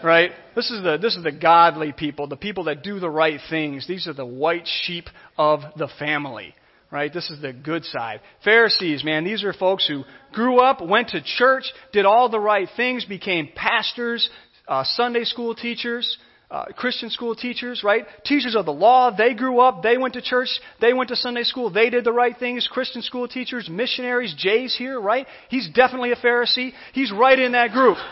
Right? 0.04 0.32
This 0.56 0.70
is 0.70 0.84
the, 0.84 0.98
this 0.98 1.16
is 1.16 1.24
the 1.24 1.32
godly 1.32 1.94
people, 1.94 2.28
the 2.28 2.36
people 2.36 2.66
that 2.66 2.84
do 2.84 3.00
the 3.00 3.10
right 3.10 3.40
things. 3.50 3.88
These 3.88 4.08
are 4.08 4.14
the 4.14 4.26
white 4.26 4.68
sheep 4.82 5.06
of 5.38 5.62
the 5.78 5.88
family. 6.00 6.56
Right? 6.94 7.12
This 7.12 7.32
is 7.32 7.42
the 7.42 7.54
good 7.54 7.86
side. 7.86 8.22
Pharisees, 8.44 9.04
man, 9.04 9.24
these 9.24 9.44
are 9.44 9.52
folks 9.52 9.88
who 9.88 10.04
grew 10.32 10.60
up, 10.60 10.80
went 10.80 11.10
to 11.10 11.24
church, 11.24 11.64
did 11.92 12.06
all 12.06 12.30
the 12.30 12.40
right 12.40 12.70
things, 12.78 13.04
became 13.04 13.50
pastors, 13.56 14.30
uh, 14.68 14.84
Sunday 14.84 15.24
school 15.24 15.56
teachers, 15.56 16.20
uh, 16.52 16.66
Christian 16.78 17.10
school 17.10 17.34
teachers, 17.34 17.84
right? 17.84 18.06
Teachers 18.26 18.56
of 18.56 18.66
the 18.68 18.74
law, 18.74 19.10
they 19.10 19.34
grew 19.34 19.60
up, 19.60 19.82
they 19.82 19.98
went 19.98 20.14
to 20.14 20.22
church, 20.22 20.50
they 20.82 20.94
went 20.94 21.10
to 21.10 21.16
Sunday 21.16 21.42
school, 21.42 21.72
they 21.72 21.90
did 21.90 22.04
the 22.04 22.12
right 22.12 22.38
things. 22.38 22.70
Christian 22.72 23.02
school 23.02 23.28
teachers, 23.28 23.68
missionaries, 23.68 24.36
Jay's 24.38 24.76
here, 24.78 25.02
right? 25.02 25.26
He's 25.50 25.68
definitely 25.74 26.12
a 26.12 26.16
Pharisee. 26.16 26.74
He's 26.94 27.12
right 27.12 27.40
in 27.40 27.54
that 27.54 27.72
group. 27.72 27.98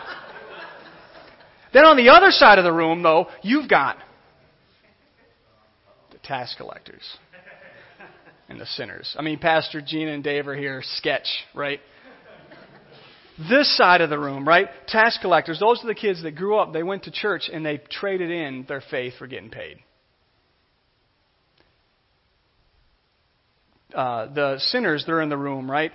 Then 1.73 1.85
on 1.85 1.95
the 1.95 2.09
other 2.09 2.31
side 2.31 2.57
of 2.57 2.65
the 2.65 2.73
room, 2.73 3.01
though, 3.01 3.27
you've 3.43 3.69
got 3.69 3.95
the 6.11 6.17
tax 6.17 6.53
collectors 6.57 7.17
and 8.51 8.59
the 8.59 8.65
sinners. 8.65 9.15
I 9.17 9.21
mean, 9.23 9.39
Pastor 9.39 9.81
Gina 9.81 10.11
and 10.11 10.23
Dave 10.23 10.47
are 10.47 10.55
here, 10.55 10.83
sketch, 10.97 11.27
right? 11.55 11.79
This 13.49 13.75
side 13.75 14.01
of 14.01 14.09
the 14.09 14.19
room, 14.19 14.47
right? 14.47 14.67
Tax 14.87 15.17
collectors, 15.19 15.59
those 15.59 15.83
are 15.83 15.87
the 15.87 15.95
kids 15.95 16.21
that 16.21 16.35
grew 16.35 16.57
up, 16.57 16.73
they 16.73 16.83
went 16.83 17.03
to 17.03 17.11
church, 17.11 17.49
and 17.51 17.65
they 17.65 17.81
traded 17.89 18.29
in 18.29 18.65
their 18.67 18.83
faith 18.91 19.13
for 19.17 19.25
getting 19.25 19.49
paid. 19.49 19.77
Uh, 23.95 24.31
the 24.33 24.59
sinners, 24.59 25.03
they're 25.07 25.21
in 25.21 25.29
the 25.29 25.37
room, 25.37 25.69
right? 25.69 25.91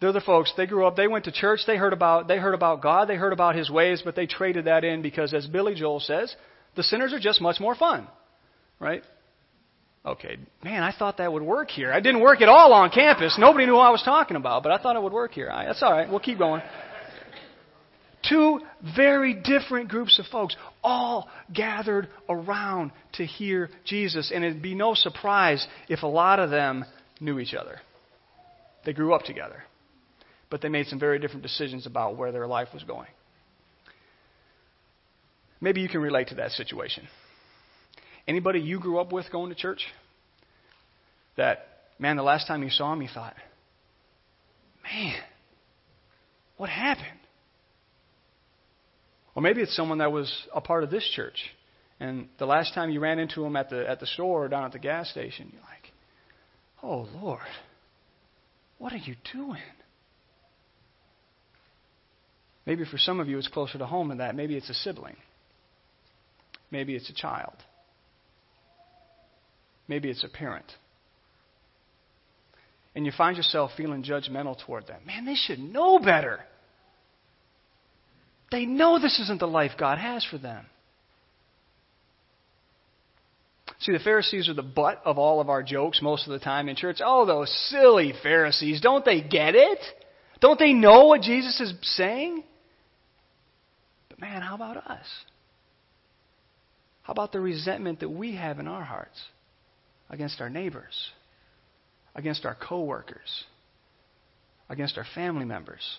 They're 0.00 0.12
the 0.12 0.20
folks. 0.20 0.52
They 0.56 0.66
grew 0.66 0.86
up. 0.86 0.96
They 0.96 1.08
went 1.08 1.24
to 1.24 1.32
church. 1.32 1.60
They 1.66 1.76
heard 1.76 1.92
about. 1.92 2.28
They 2.28 2.36
heard 2.36 2.54
about 2.54 2.82
God. 2.82 3.08
They 3.08 3.16
heard 3.16 3.32
about 3.32 3.56
His 3.56 3.70
ways, 3.70 4.02
but 4.04 4.14
they 4.14 4.26
traded 4.26 4.66
that 4.66 4.84
in 4.84 5.02
because, 5.02 5.32
as 5.32 5.46
Billy 5.46 5.74
Joel 5.74 5.98
says, 5.98 6.34
the 6.76 6.82
sinners 6.82 7.12
are 7.12 7.18
just 7.18 7.40
much 7.40 7.58
more 7.58 7.74
fun, 7.74 8.06
right? 8.78 9.02
Okay, 10.06 10.36
man, 10.62 10.82
I 10.82 10.92
thought 10.92 11.16
that 11.16 11.32
would 11.32 11.42
work 11.42 11.70
here. 11.70 11.90
I 11.90 12.00
didn't 12.00 12.20
work 12.20 12.42
at 12.42 12.48
all 12.48 12.74
on 12.74 12.90
campus. 12.90 13.36
Nobody 13.38 13.64
knew 13.64 13.74
what 13.74 13.86
I 13.86 13.90
was 13.90 14.02
talking 14.02 14.36
about, 14.36 14.62
but 14.62 14.70
I 14.70 14.76
thought 14.76 14.96
it 14.96 15.02
would 15.02 15.14
work 15.14 15.32
here. 15.32 15.50
That's 15.50 15.82
all 15.82 15.92
right. 15.92 16.08
We'll 16.08 16.20
keep 16.20 16.38
going. 16.38 16.60
Two 18.28 18.60
very 18.96 19.34
different 19.34 19.88
groups 19.88 20.18
of 20.18 20.26
folks, 20.26 20.56
all 20.82 21.28
gathered 21.52 22.08
around 22.28 22.92
to 23.14 23.24
hear 23.24 23.70
Jesus. 23.84 24.30
And 24.34 24.44
it'd 24.44 24.62
be 24.62 24.74
no 24.74 24.94
surprise 24.94 25.66
if 25.88 26.02
a 26.02 26.06
lot 26.06 26.38
of 26.38 26.50
them 26.50 26.84
knew 27.20 27.38
each 27.38 27.54
other. 27.54 27.80
They 28.84 28.92
grew 28.92 29.14
up 29.14 29.22
together. 29.22 29.62
But 30.50 30.60
they 30.60 30.68
made 30.68 30.86
some 30.86 31.00
very 31.00 31.18
different 31.18 31.42
decisions 31.42 31.86
about 31.86 32.16
where 32.16 32.30
their 32.30 32.46
life 32.46 32.68
was 32.74 32.82
going. 32.82 33.08
Maybe 35.60 35.80
you 35.80 35.88
can 35.88 36.02
relate 36.02 36.28
to 36.28 36.34
that 36.36 36.50
situation. 36.50 37.08
Anybody 38.26 38.60
you 38.60 38.80
grew 38.80 38.98
up 38.98 39.12
with 39.12 39.30
going 39.30 39.50
to 39.50 39.54
church? 39.54 39.84
That, 41.36 41.66
man, 41.98 42.16
the 42.16 42.22
last 42.22 42.46
time 42.46 42.62
you 42.62 42.70
saw 42.70 42.92
him, 42.92 43.02
you 43.02 43.08
thought, 43.12 43.34
man, 44.82 45.20
what 46.56 46.70
happened? 46.70 47.06
Or 49.34 49.42
maybe 49.42 49.60
it's 49.62 49.74
someone 49.74 49.98
that 49.98 50.12
was 50.12 50.32
a 50.54 50.60
part 50.60 50.84
of 50.84 50.90
this 50.90 51.08
church. 51.14 51.36
And 52.00 52.28
the 52.38 52.46
last 52.46 52.74
time 52.74 52.90
you 52.90 53.00
ran 53.00 53.18
into 53.18 53.44
him 53.44 53.56
at 53.56 53.70
the, 53.70 53.88
at 53.88 54.00
the 54.00 54.06
store 54.06 54.44
or 54.44 54.48
down 54.48 54.64
at 54.64 54.72
the 54.72 54.78
gas 54.78 55.10
station, 55.10 55.50
you're 55.52 55.62
like, 55.62 55.92
oh, 56.82 57.08
Lord, 57.20 57.40
what 58.78 58.92
are 58.92 58.98
you 58.98 59.16
doing? 59.32 59.62
Maybe 62.66 62.84
for 62.84 62.98
some 62.98 63.20
of 63.20 63.28
you 63.28 63.38
it's 63.38 63.48
closer 63.48 63.78
to 63.78 63.86
home 63.86 64.08
than 64.08 64.18
that. 64.18 64.34
Maybe 64.34 64.56
it's 64.56 64.70
a 64.70 64.74
sibling. 64.74 65.16
Maybe 66.70 66.94
it's 66.94 67.10
a 67.10 67.14
child. 67.14 67.54
Maybe 69.88 70.10
it's 70.10 70.24
a 70.24 70.28
parent. 70.28 70.66
And 72.94 73.04
you 73.04 73.12
find 73.16 73.36
yourself 73.36 73.72
feeling 73.76 74.02
judgmental 74.02 74.56
toward 74.64 74.86
them. 74.86 75.00
Man, 75.06 75.24
they 75.24 75.34
should 75.34 75.58
know 75.58 75.98
better. 75.98 76.40
They 78.50 78.66
know 78.66 79.00
this 79.00 79.18
isn't 79.20 79.40
the 79.40 79.48
life 79.48 79.72
God 79.78 79.98
has 79.98 80.24
for 80.24 80.38
them. 80.38 80.66
See, 83.80 83.92
the 83.92 83.98
Pharisees 83.98 84.48
are 84.48 84.54
the 84.54 84.62
butt 84.62 85.02
of 85.04 85.18
all 85.18 85.40
of 85.40 85.50
our 85.50 85.62
jokes 85.62 86.00
most 86.00 86.26
of 86.26 86.32
the 86.32 86.38
time 86.38 86.68
in 86.68 86.76
church. 86.76 86.98
Oh, 87.04 87.26
those 87.26 87.52
silly 87.68 88.14
Pharisees. 88.22 88.80
Don't 88.80 89.04
they 89.04 89.20
get 89.20 89.54
it? 89.54 89.78
Don't 90.40 90.58
they 90.58 90.72
know 90.72 91.06
what 91.06 91.20
Jesus 91.20 91.60
is 91.60 91.74
saying? 91.82 92.44
But 94.08 94.20
man, 94.20 94.40
how 94.40 94.54
about 94.54 94.76
us? 94.76 95.06
How 97.02 97.12
about 97.12 97.32
the 97.32 97.40
resentment 97.40 98.00
that 98.00 98.08
we 98.08 98.36
have 98.36 98.58
in 98.58 98.68
our 98.68 98.84
hearts? 98.84 99.20
Against 100.10 100.40
our 100.40 100.50
neighbors, 100.50 101.10
against 102.14 102.44
our 102.44 102.54
coworkers, 102.54 103.44
against 104.68 104.98
our 104.98 105.06
family 105.14 105.44
members. 105.44 105.98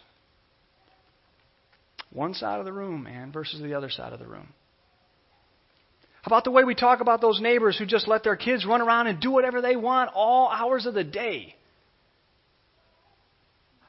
One 2.11 2.33
side 2.33 2.59
of 2.59 2.65
the 2.65 2.73
room, 2.73 3.03
man, 3.03 3.31
versus 3.31 3.61
the 3.61 3.73
other 3.73 3.89
side 3.89 4.13
of 4.13 4.19
the 4.19 4.27
room. 4.27 4.47
How 6.21 6.29
about 6.29 6.43
the 6.43 6.51
way 6.51 6.63
we 6.63 6.73
talk 6.73 7.01
about 7.01 7.21
those 7.21 7.39
neighbors 7.39 7.77
who 7.77 7.85
just 7.85 8.07
let 8.07 8.23
their 8.23 8.35
kids 8.35 8.65
run 8.65 8.81
around 8.81 9.07
and 9.07 9.19
do 9.19 9.29
whatever 9.29 9.61
they 9.61 9.75
want 9.75 10.09
all 10.15 10.49
hours 10.49 10.85
of 10.85 10.93
the 10.93 11.03
day? 11.03 11.55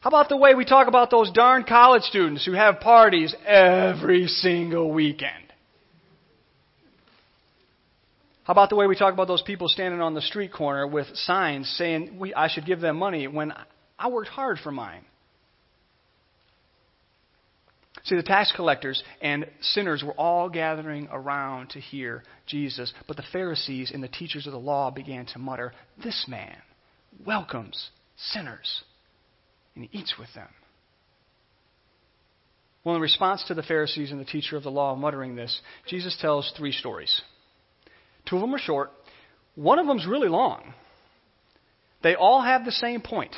How 0.01 0.09
about 0.09 0.29
the 0.29 0.37
way 0.37 0.55
we 0.55 0.65
talk 0.65 0.87
about 0.87 1.11
those 1.11 1.33
darn 1.33 1.65
college 1.65 2.03
students 2.03 2.45
who 2.45 2.53
have 2.53 2.81
parties 2.81 3.35
every 3.47 4.27
single 4.27 4.93
weekend? 4.93 5.46
How 8.47 8.53
about 8.53 8.71
the 8.71 8.77
way 8.77 8.87
we 8.87 8.95
talk 8.95 9.13
about 9.13 9.27
those 9.27 9.43
people 9.43 9.67
standing 9.69 10.01
on 10.01 10.15
the 10.15 10.23
street 10.23 10.53
corner 10.53 10.87
with 10.87 11.09
signs 11.15 11.69
saying 11.71 12.17
we, 12.17 12.33
I 12.33 12.47
should 12.47 12.65
give 12.65 12.81
them 12.81 12.97
money 12.97 13.27
when 13.27 13.53
I 13.99 14.09
worked 14.09 14.29
hard 14.29 14.61
for 14.63 14.71
mine? 14.71 15.05
See, 18.05 18.15
the 18.15 18.23
tax 18.23 18.53
collectors 18.55 19.03
and 19.21 19.51
sinners 19.61 20.05
were 20.05 20.13
all 20.13 20.49
gathering 20.49 21.09
around 21.11 21.71
to 21.71 21.81
hear 21.81 22.23
Jesus, 22.47 22.93
but 23.09 23.17
the 23.17 23.25
Pharisees 23.33 23.91
and 23.93 24.01
the 24.01 24.07
teachers 24.07 24.47
of 24.47 24.53
the 24.53 24.61
law 24.61 24.93
began 24.93 25.27
to 25.27 25.41
mutter, 25.41 25.73
This 26.01 26.27
man 26.29 26.57
welcomes 27.27 27.91
sinners, 28.17 28.85
and 29.75 29.83
he 29.83 29.99
eats 29.99 30.15
with 30.21 30.33
them. 30.37 30.51
Well, 32.85 32.95
in 32.95 33.03
response 33.03 33.43
to 33.49 33.55
the 33.55 33.65
Pharisees 33.65 34.13
and 34.13 34.21
the 34.21 34.25
teacher 34.25 34.57
of 34.57 34.63
the 34.63 34.71
law 34.71 34.95
muttering 34.95 35.35
this, 35.35 35.61
Jesus 35.89 36.17
tells 36.21 36.53
three 36.57 36.71
stories. 36.71 37.23
Two 38.29 38.37
of 38.37 38.43
them 38.43 38.55
are 38.55 38.59
short. 38.59 38.91
One 39.55 39.79
of 39.79 39.87
them's 39.87 40.07
really 40.07 40.29
long. 40.29 40.75
They 42.03 42.15
all 42.15 42.43
have 42.43 42.65
the 42.65 42.73
same 42.73 43.01
point, 43.01 43.35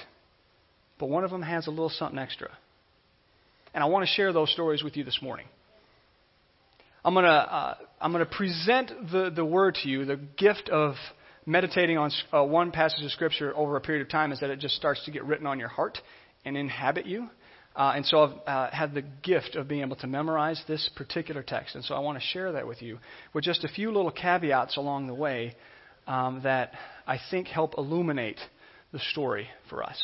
but 0.98 1.08
one 1.08 1.24
of 1.24 1.30
them 1.30 1.42
has 1.42 1.66
a 1.66 1.70
little 1.70 1.90
something 1.90 2.18
extra. 2.18 2.50
And 3.72 3.84
I 3.84 3.86
want 3.86 4.06
to 4.06 4.12
share 4.12 4.32
those 4.32 4.50
stories 4.50 4.82
with 4.82 4.96
you 4.96 5.04
this 5.04 5.20
morning. 5.22 5.46
I'm 7.04 7.14
going 7.14 7.24
to, 7.24 7.30
uh, 7.30 7.74
I'm 8.00 8.12
going 8.12 8.24
to 8.24 8.30
present 8.30 8.90
the, 9.12 9.30
the 9.34 9.44
word 9.44 9.76
to 9.82 9.88
you. 9.88 10.04
The 10.04 10.16
gift 10.36 10.68
of 10.68 10.94
meditating 11.46 11.96
on 11.96 12.10
uh, 12.32 12.44
one 12.44 12.72
passage 12.72 13.04
of 13.04 13.10
Scripture 13.12 13.56
over 13.56 13.76
a 13.76 13.80
period 13.80 14.02
of 14.02 14.10
time 14.10 14.32
is 14.32 14.40
that 14.40 14.50
it 14.50 14.58
just 14.58 14.74
starts 14.74 15.04
to 15.04 15.10
get 15.10 15.24
written 15.24 15.46
on 15.46 15.58
your 15.58 15.68
heart 15.68 15.98
and 16.44 16.56
inhabit 16.56 17.06
you. 17.06 17.28
Uh, 17.78 17.92
and 17.94 18.04
so 18.04 18.24
I've 18.24 18.48
uh, 18.48 18.70
had 18.72 18.92
the 18.92 19.04
gift 19.22 19.54
of 19.54 19.68
being 19.68 19.82
able 19.82 19.94
to 19.96 20.08
memorize 20.08 20.60
this 20.66 20.90
particular 20.96 21.44
text. 21.44 21.76
And 21.76 21.84
so 21.84 21.94
I 21.94 22.00
want 22.00 22.18
to 22.18 22.24
share 22.24 22.50
that 22.52 22.66
with 22.66 22.82
you 22.82 22.98
with 23.32 23.44
just 23.44 23.62
a 23.62 23.68
few 23.68 23.92
little 23.92 24.10
caveats 24.10 24.76
along 24.76 25.06
the 25.06 25.14
way 25.14 25.54
um, 26.08 26.40
that 26.42 26.72
I 27.06 27.20
think 27.30 27.46
help 27.46 27.78
illuminate 27.78 28.40
the 28.90 28.98
story 28.98 29.46
for 29.70 29.84
us. 29.84 29.96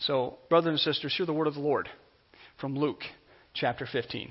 So, 0.00 0.36
brothers 0.50 0.68
and 0.68 0.80
sisters, 0.80 1.14
hear 1.16 1.24
the 1.24 1.32
word 1.32 1.46
of 1.46 1.54
the 1.54 1.60
Lord 1.60 1.88
from 2.60 2.76
Luke 2.76 3.00
chapter 3.54 3.88
15. 3.90 4.30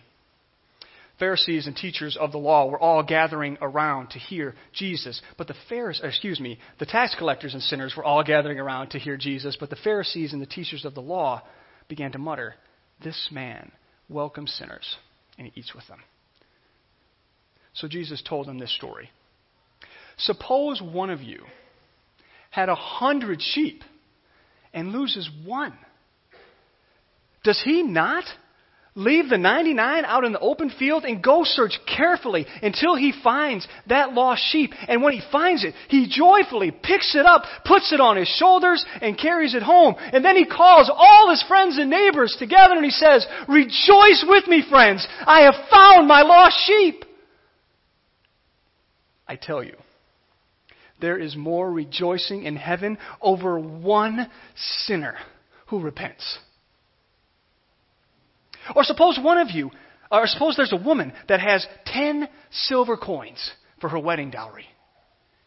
Pharisees 1.17 1.65
and 1.65 1.75
teachers 1.75 2.15
of 2.15 2.31
the 2.31 2.37
law 2.37 2.69
were 2.69 2.79
all 2.79 3.01
gathering 3.01 3.57
around 3.61 4.11
to 4.11 4.19
hear 4.19 4.53
Jesus, 4.73 5.19
but 5.39 5.47
the 5.47 5.55
Pharisees, 5.69 6.03
excuse 6.03 6.39
me, 6.39 6.59
the 6.77 6.85
tax 6.85 7.15
collectors 7.17 7.55
and 7.55 7.63
sinners 7.63 7.95
were 7.97 8.03
all 8.03 8.23
gathering 8.23 8.59
around 8.59 8.89
to 8.89 8.99
hear 8.99 9.17
Jesus, 9.17 9.57
but 9.59 9.71
the 9.71 9.75
Pharisees 9.77 10.33
and 10.33 10.41
the 10.41 10.45
teachers 10.45 10.85
of 10.85 10.93
the 10.93 11.01
law 11.01 11.41
began 11.87 12.11
to 12.11 12.17
mutter, 12.17 12.55
This 13.03 13.29
man 13.31 13.71
welcomes 14.09 14.51
sinners, 14.53 14.97
and 15.37 15.47
he 15.47 15.59
eats 15.59 15.73
with 15.73 15.87
them. 15.87 15.99
So 17.73 17.87
Jesus 17.87 18.23
told 18.27 18.47
them 18.47 18.59
this 18.59 18.75
story. 18.75 19.11
Suppose 20.17 20.81
one 20.81 21.09
of 21.09 21.21
you 21.21 21.43
had 22.49 22.69
a 22.69 22.75
hundred 22.75 23.39
sheep 23.41 23.83
and 24.73 24.91
loses 24.91 25.29
one. 25.45 25.77
Does 27.43 27.61
he 27.63 27.83
not? 27.83 28.23
Leave 28.97 29.29
the 29.29 29.37
99 29.37 30.05
out 30.05 30.25
in 30.25 30.33
the 30.33 30.39
open 30.39 30.71
field 30.71 31.05
and 31.05 31.23
go 31.23 31.43
search 31.45 31.79
carefully 31.85 32.47
until 32.63 32.95
he 32.95 33.13
finds 33.23 33.67
that 33.87 34.13
lost 34.13 34.41
sheep. 34.51 34.71
And 34.87 35.03
when 35.03 35.13
he 35.13 35.21
finds 35.31 35.63
it, 35.63 35.75
he 35.87 36.09
joyfully 36.09 36.71
picks 36.71 37.15
it 37.15 37.25
up, 37.25 37.43
puts 37.63 37.93
it 37.93 38.01
on 38.01 38.17
his 38.17 38.27
shoulders, 38.27 38.83
and 38.99 39.17
carries 39.17 39.53
it 39.53 39.61
home. 39.61 39.95
And 39.99 40.25
then 40.25 40.35
he 40.35 40.45
calls 40.45 40.91
all 40.93 41.29
his 41.29 41.43
friends 41.47 41.77
and 41.77 41.89
neighbors 41.89 42.35
together 42.39 42.73
and 42.73 42.83
he 42.83 42.91
says, 42.91 43.25
Rejoice 43.47 44.25
with 44.27 44.47
me, 44.47 44.63
friends. 44.67 45.07
I 45.25 45.41
have 45.41 45.69
found 45.69 46.07
my 46.07 46.23
lost 46.23 46.57
sheep. 46.65 47.05
I 49.27 49.35
tell 49.35 49.63
you, 49.63 49.75
there 50.99 51.19
is 51.19 51.35
more 51.35 51.71
rejoicing 51.71 52.43
in 52.43 52.55
heaven 52.55 52.97
over 53.21 53.59
one 53.59 54.31
sinner 54.55 55.15
who 55.67 55.81
repents 55.81 56.39
or 58.75 58.83
suppose 58.83 59.19
one 59.21 59.37
of 59.37 59.49
you, 59.51 59.71
or 60.11 60.27
suppose 60.27 60.55
there's 60.55 60.73
a 60.73 60.77
woman 60.77 61.13
that 61.27 61.39
has 61.39 61.65
10 61.85 62.27
silver 62.51 62.97
coins 62.97 63.51
for 63.79 63.89
her 63.89 63.99
wedding 63.99 64.31
dowry. 64.31 64.65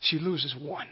She 0.00 0.18
loses 0.18 0.54
one. 0.54 0.88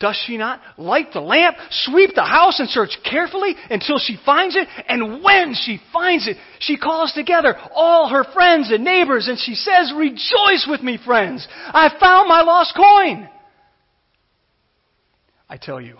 does 0.00 0.20
she 0.26 0.36
not 0.36 0.60
light 0.76 1.12
the 1.12 1.20
lamp, 1.20 1.56
sweep 1.70 2.10
the 2.14 2.24
house, 2.24 2.60
and 2.60 2.68
search 2.68 2.98
carefully 3.08 3.54
until 3.70 3.98
she 3.98 4.18
finds 4.26 4.54
it? 4.56 4.68
And 4.88 5.22
when 5.22 5.54
she 5.54 5.80
finds 5.92 6.26
it, 6.26 6.36
she 6.58 6.76
calls 6.76 7.12
together 7.12 7.56
all 7.72 8.08
her 8.08 8.24
friends 8.34 8.70
and 8.70 8.84
neighbors 8.84 9.28
and 9.28 9.38
she 9.38 9.54
says, 9.54 9.92
Rejoice 9.96 10.66
with 10.68 10.82
me, 10.82 10.98
friends! 11.02 11.46
I 11.68 11.96
found 12.00 12.28
my 12.28 12.42
lost 12.42 12.74
coin! 12.76 13.28
I 15.48 15.56
tell 15.56 15.80
you, 15.80 15.98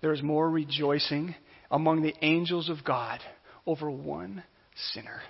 there 0.00 0.12
is 0.12 0.22
more 0.22 0.48
rejoicing 0.48 1.34
among 1.70 2.02
the 2.02 2.14
angels 2.22 2.68
of 2.68 2.84
God 2.84 3.20
over 3.68 3.90
one 3.90 4.42
sinner 4.94 5.20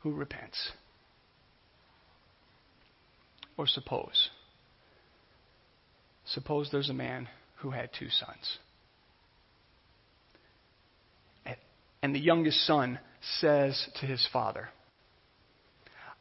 who 0.00 0.12
repents. 0.12 0.70
Or 3.58 3.66
suppose, 3.66 4.30
suppose 6.24 6.68
there's 6.70 6.88
a 6.88 6.94
man 6.94 7.28
who 7.56 7.70
had 7.70 7.90
two 7.98 8.08
sons. 8.10 8.58
And 12.00 12.14
the 12.14 12.20
youngest 12.20 12.64
son 12.66 13.00
says 13.40 13.88
to 14.00 14.06
his 14.06 14.28
father, 14.32 14.68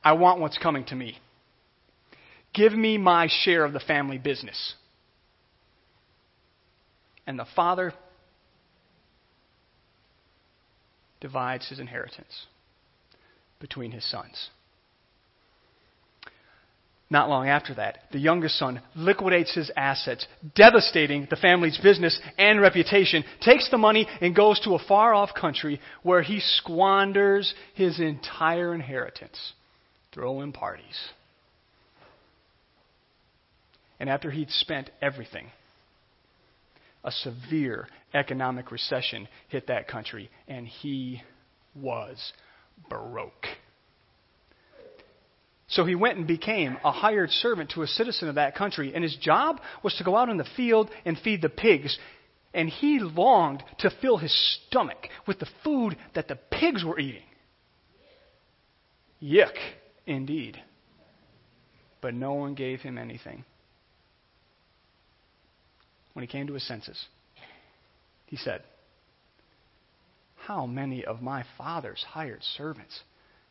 I 0.03 0.13
want 0.13 0.39
what's 0.39 0.57
coming 0.57 0.85
to 0.85 0.95
me. 0.95 1.17
Give 2.53 2.71
me 2.71 2.97
my 2.97 3.27
share 3.43 3.63
of 3.63 3.73
the 3.73 3.79
family 3.79 4.17
business. 4.17 4.75
And 7.27 7.37
the 7.37 7.47
father 7.55 7.93
divides 11.23 11.69
his 11.69 11.79
inheritance 11.79 12.47
between 13.61 13.91
his 13.91 14.07
sons. 14.11 14.49
Not 17.09 17.29
long 17.29 17.47
after 17.47 17.73
that, 17.75 17.99
the 18.11 18.19
youngest 18.19 18.59
son 18.59 18.81
liquidates 18.93 19.55
his 19.55 19.71
assets, 19.77 20.27
devastating 20.53 21.27
the 21.29 21.37
family's 21.37 21.77
business 21.77 22.19
and 22.37 22.59
reputation, 22.59 23.23
takes 23.39 23.69
the 23.71 23.77
money, 23.77 24.05
and 24.19 24.35
goes 24.35 24.59
to 24.61 24.73
a 24.75 24.85
far 24.85 25.13
off 25.13 25.33
country 25.33 25.79
where 26.01 26.23
he 26.23 26.41
squanders 26.41 27.53
his 27.73 28.01
entire 28.01 28.75
inheritance, 28.75 29.53
throwing 30.13 30.51
parties. 30.51 30.99
And 33.97 34.09
after 34.09 34.29
he'd 34.29 34.49
spent 34.49 34.89
everything, 35.01 35.51
a 37.03 37.11
severe 37.11 37.87
economic 38.13 38.71
recession 38.71 39.27
hit 39.49 39.67
that 39.67 39.87
country, 39.87 40.29
and 40.47 40.67
he 40.67 41.21
was 41.75 42.33
broke. 42.89 43.47
So 45.67 45.85
he 45.85 45.95
went 45.95 46.17
and 46.17 46.27
became 46.27 46.77
a 46.83 46.91
hired 46.91 47.31
servant 47.31 47.71
to 47.71 47.81
a 47.81 47.87
citizen 47.87 48.29
of 48.29 48.35
that 48.35 48.55
country, 48.55 48.93
and 48.93 49.03
his 49.03 49.15
job 49.15 49.59
was 49.83 49.95
to 49.95 50.03
go 50.03 50.15
out 50.15 50.29
in 50.29 50.37
the 50.37 50.47
field 50.55 50.89
and 51.03 51.17
feed 51.17 51.41
the 51.41 51.49
pigs. 51.49 51.97
And 52.53 52.69
he 52.69 52.99
longed 52.99 53.63
to 53.79 53.89
fill 54.01 54.17
his 54.17 54.31
stomach 54.67 55.07
with 55.25 55.39
the 55.39 55.47
food 55.63 55.97
that 56.13 56.27
the 56.27 56.35
pigs 56.35 56.83
were 56.83 56.99
eating. 56.99 57.23
Yuck, 59.21 59.55
indeed. 60.05 60.61
But 62.01 62.13
no 62.13 62.33
one 62.33 62.53
gave 62.53 62.81
him 62.81 62.99
anything. 62.99 63.43
When 66.13 66.23
he 66.23 66.27
came 66.27 66.47
to 66.47 66.53
his 66.53 66.67
senses, 66.67 67.05
he 68.25 68.37
said, 68.37 68.63
How 70.35 70.65
many 70.65 71.03
of 71.03 71.21
my 71.21 71.43
father's 71.57 72.03
hired 72.03 72.43
servants 72.43 73.01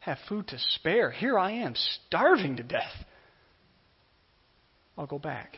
have 0.03 0.19
food 0.29 0.49
to 0.49 0.59
spare. 0.59 1.13
Here 1.13 1.39
I 1.39 1.53
am, 1.53 1.75
starving 1.77 2.57
to 2.57 2.65
death. 2.65 2.93
I'll 4.99 5.07
go 5.07 5.19
back. 5.19 5.57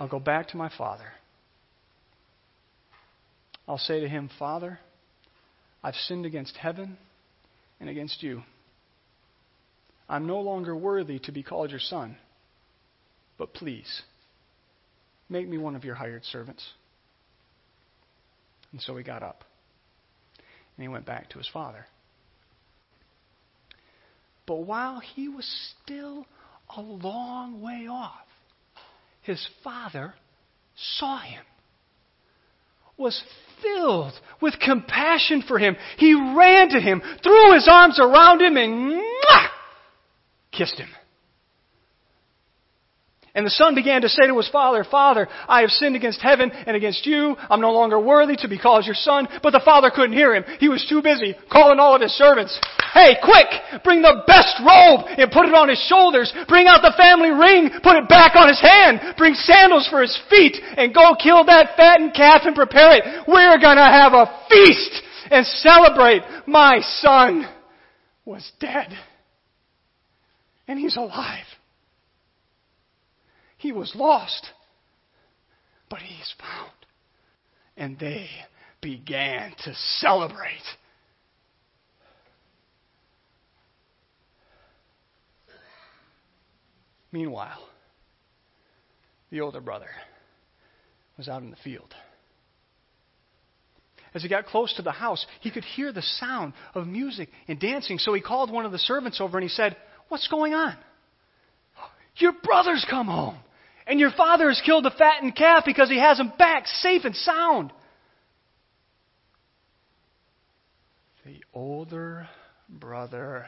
I'll 0.00 0.08
go 0.08 0.18
back 0.18 0.48
to 0.48 0.56
my 0.56 0.68
father. 0.76 1.06
I'll 3.68 3.78
say 3.78 4.00
to 4.00 4.08
him, 4.08 4.30
Father, 4.36 4.80
I've 5.82 5.94
sinned 5.94 6.26
against 6.26 6.56
heaven 6.56 6.98
and 7.78 7.88
against 7.88 8.22
you. 8.22 8.42
I'm 10.08 10.26
no 10.26 10.40
longer 10.40 10.76
worthy 10.76 11.20
to 11.20 11.32
be 11.32 11.44
called 11.44 11.70
your 11.70 11.80
son, 11.80 12.16
but 13.38 13.54
please, 13.54 14.02
make 15.28 15.48
me 15.48 15.58
one 15.58 15.76
of 15.76 15.84
your 15.84 15.94
hired 15.94 16.24
servants. 16.24 16.64
And 18.72 18.80
so 18.80 18.96
he 18.96 19.04
got 19.04 19.22
up 19.22 19.44
and 20.76 20.82
he 20.82 20.88
went 20.88 21.06
back 21.06 21.30
to 21.30 21.38
his 21.38 21.48
father. 21.52 21.86
But 24.46 24.56
while 24.56 25.00
he 25.00 25.28
was 25.28 25.48
still 25.82 26.26
a 26.76 26.80
long 26.80 27.62
way 27.62 27.86
off, 27.88 28.26
his 29.22 29.46
father 29.62 30.14
saw 30.96 31.18
him, 31.18 31.42
was 32.96 33.22
filled 33.62 34.12
with 34.40 34.54
compassion 34.60 35.42
for 35.46 35.58
him. 35.58 35.76
He 35.96 36.14
ran 36.14 36.68
to 36.70 36.80
him, 36.80 37.00
threw 37.22 37.54
his 37.54 37.68
arms 37.70 37.98
around 37.98 38.42
him, 38.42 38.56
and 38.56 38.92
mwah, 38.92 39.46
kissed 40.52 40.78
him. 40.78 40.88
And 43.34 43.44
the 43.44 43.50
son 43.50 43.74
began 43.74 44.02
to 44.02 44.08
say 44.08 44.28
to 44.28 44.36
his 44.36 44.48
father, 44.48 44.84
Father, 44.88 45.26
I 45.48 45.62
have 45.62 45.70
sinned 45.70 45.96
against 45.96 46.22
heaven 46.22 46.52
and 46.52 46.76
against 46.76 47.04
you. 47.04 47.34
I'm 47.50 47.60
no 47.60 47.72
longer 47.72 47.98
worthy 47.98 48.36
to 48.36 48.48
be 48.48 48.58
called 48.58 48.86
your 48.86 48.94
son. 48.94 49.26
But 49.42 49.50
the 49.50 49.62
father 49.64 49.90
couldn't 49.90 50.16
hear 50.16 50.36
him. 50.36 50.44
He 50.60 50.68
was 50.68 50.86
too 50.88 51.02
busy 51.02 51.34
calling 51.50 51.80
all 51.80 51.96
of 51.96 52.00
his 52.00 52.12
servants. 52.12 52.56
Hey, 52.92 53.16
quick! 53.18 53.82
Bring 53.82 54.02
the 54.02 54.22
best 54.28 54.54
robe 54.62 55.10
and 55.18 55.32
put 55.32 55.50
it 55.50 55.54
on 55.54 55.68
his 55.68 55.82
shoulders. 55.90 56.32
Bring 56.46 56.68
out 56.68 56.82
the 56.82 56.94
family 56.96 57.30
ring, 57.30 57.70
put 57.82 57.96
it 57.96 58.08
back 58.08 58.36
on 58.36 58.46
his 58.46 58.60
hand. 58.62 59.00
Bring 59.18 59.34
sandals 59.34 59.88
for 59.90 60.00
his 60.00 60.16
feet 60.30 60.54
and 60.78 60.94
go 60.94 61.16
kill 61.18 61.44
that 61.44 61.74
fattened 61.76 62.14
calf 62.14 62.42
and 62.44 62.54
prepare 62.54 62.94
it. 62.94 63.26
We're 63.26 63.58
gonna 63.58 63.90
have 63.90 64.12
a 64.12 64.30
feast 64.48 65.02
and 65.32 65.44
celebrate. 65.44 66.22
My 66.46 66.78
son 67.02 67.50
was 68.24 68.48
dead. 68.60 68.94
And 70.68 70.78
he's 70.78 70.96
alive. 70.96 71.44
He 73.64 73.72
was 73.72 73.94
lost, 73.94 74.46
but 75.88 76.00
he's 76.00 76.34
found. 76.38 76.70
And 77.78 77.98
they 77.98 78.28
began 78.82 79.54
to 79.64 79.74
celebrate. 80.00 80.60
Meanwhile, 87.10 87.66
the 89.30 89.40
older 89.40 89.62
brother 89.62 89.88
was 91.16 91.30
out 91.30 91.40
in 91.40 91.50
the 91.50 91.56
field. 91.56 91.94
As 94.12 94.22
he 94.22 94.28
got 94.28 94.44
close 94.44 94.74
to 94.74 94.82
the 94.82 94.92
house, 94.92 95.24
he 95.40 95.50
could 95.50 95.64
hear 95.64 95.90
the 95.90 96.02
sound 96.02 96.52
of 96.74 96.86
music 96.86 97.30
and 97.48 97.58
dancing. 97.58 97.98
So 97.98 98.12
he 98.12 98.20
called 98.20 98.52
one 98.52 98.66
of 98.66 98.72
the 98.72 98.78
servants 98.78 99.22
over 99.22 99.38
and 99.38 99.42
he 99.42 99.48
said, 99.48 99.74
What's 100.08 100.28
going 100.28 100.52
on? 100.52 100.76
Your 102.16 102.32
brother's 102.42 102.86
come 102.90 103.06
home. 103.06 103.38
And 103.86 104.00
your 104.00 104.10
father 104.10 104.48
has 104.48 104.62
killed 104.64 104.84
the 104.84 104.90
fattened 104.96 105.36
calf 105.36 105.64
because 105.66 105.90
he 105.90 105.98
has 105.98 106.18
him 106.18 106.32
back 106.38 106.66
safe 106.66 107.04
and 107.04 107.14
sound. 107.14 107.72
The 111.24 111.40
older 111.52 112.28
brother 112.68 113.46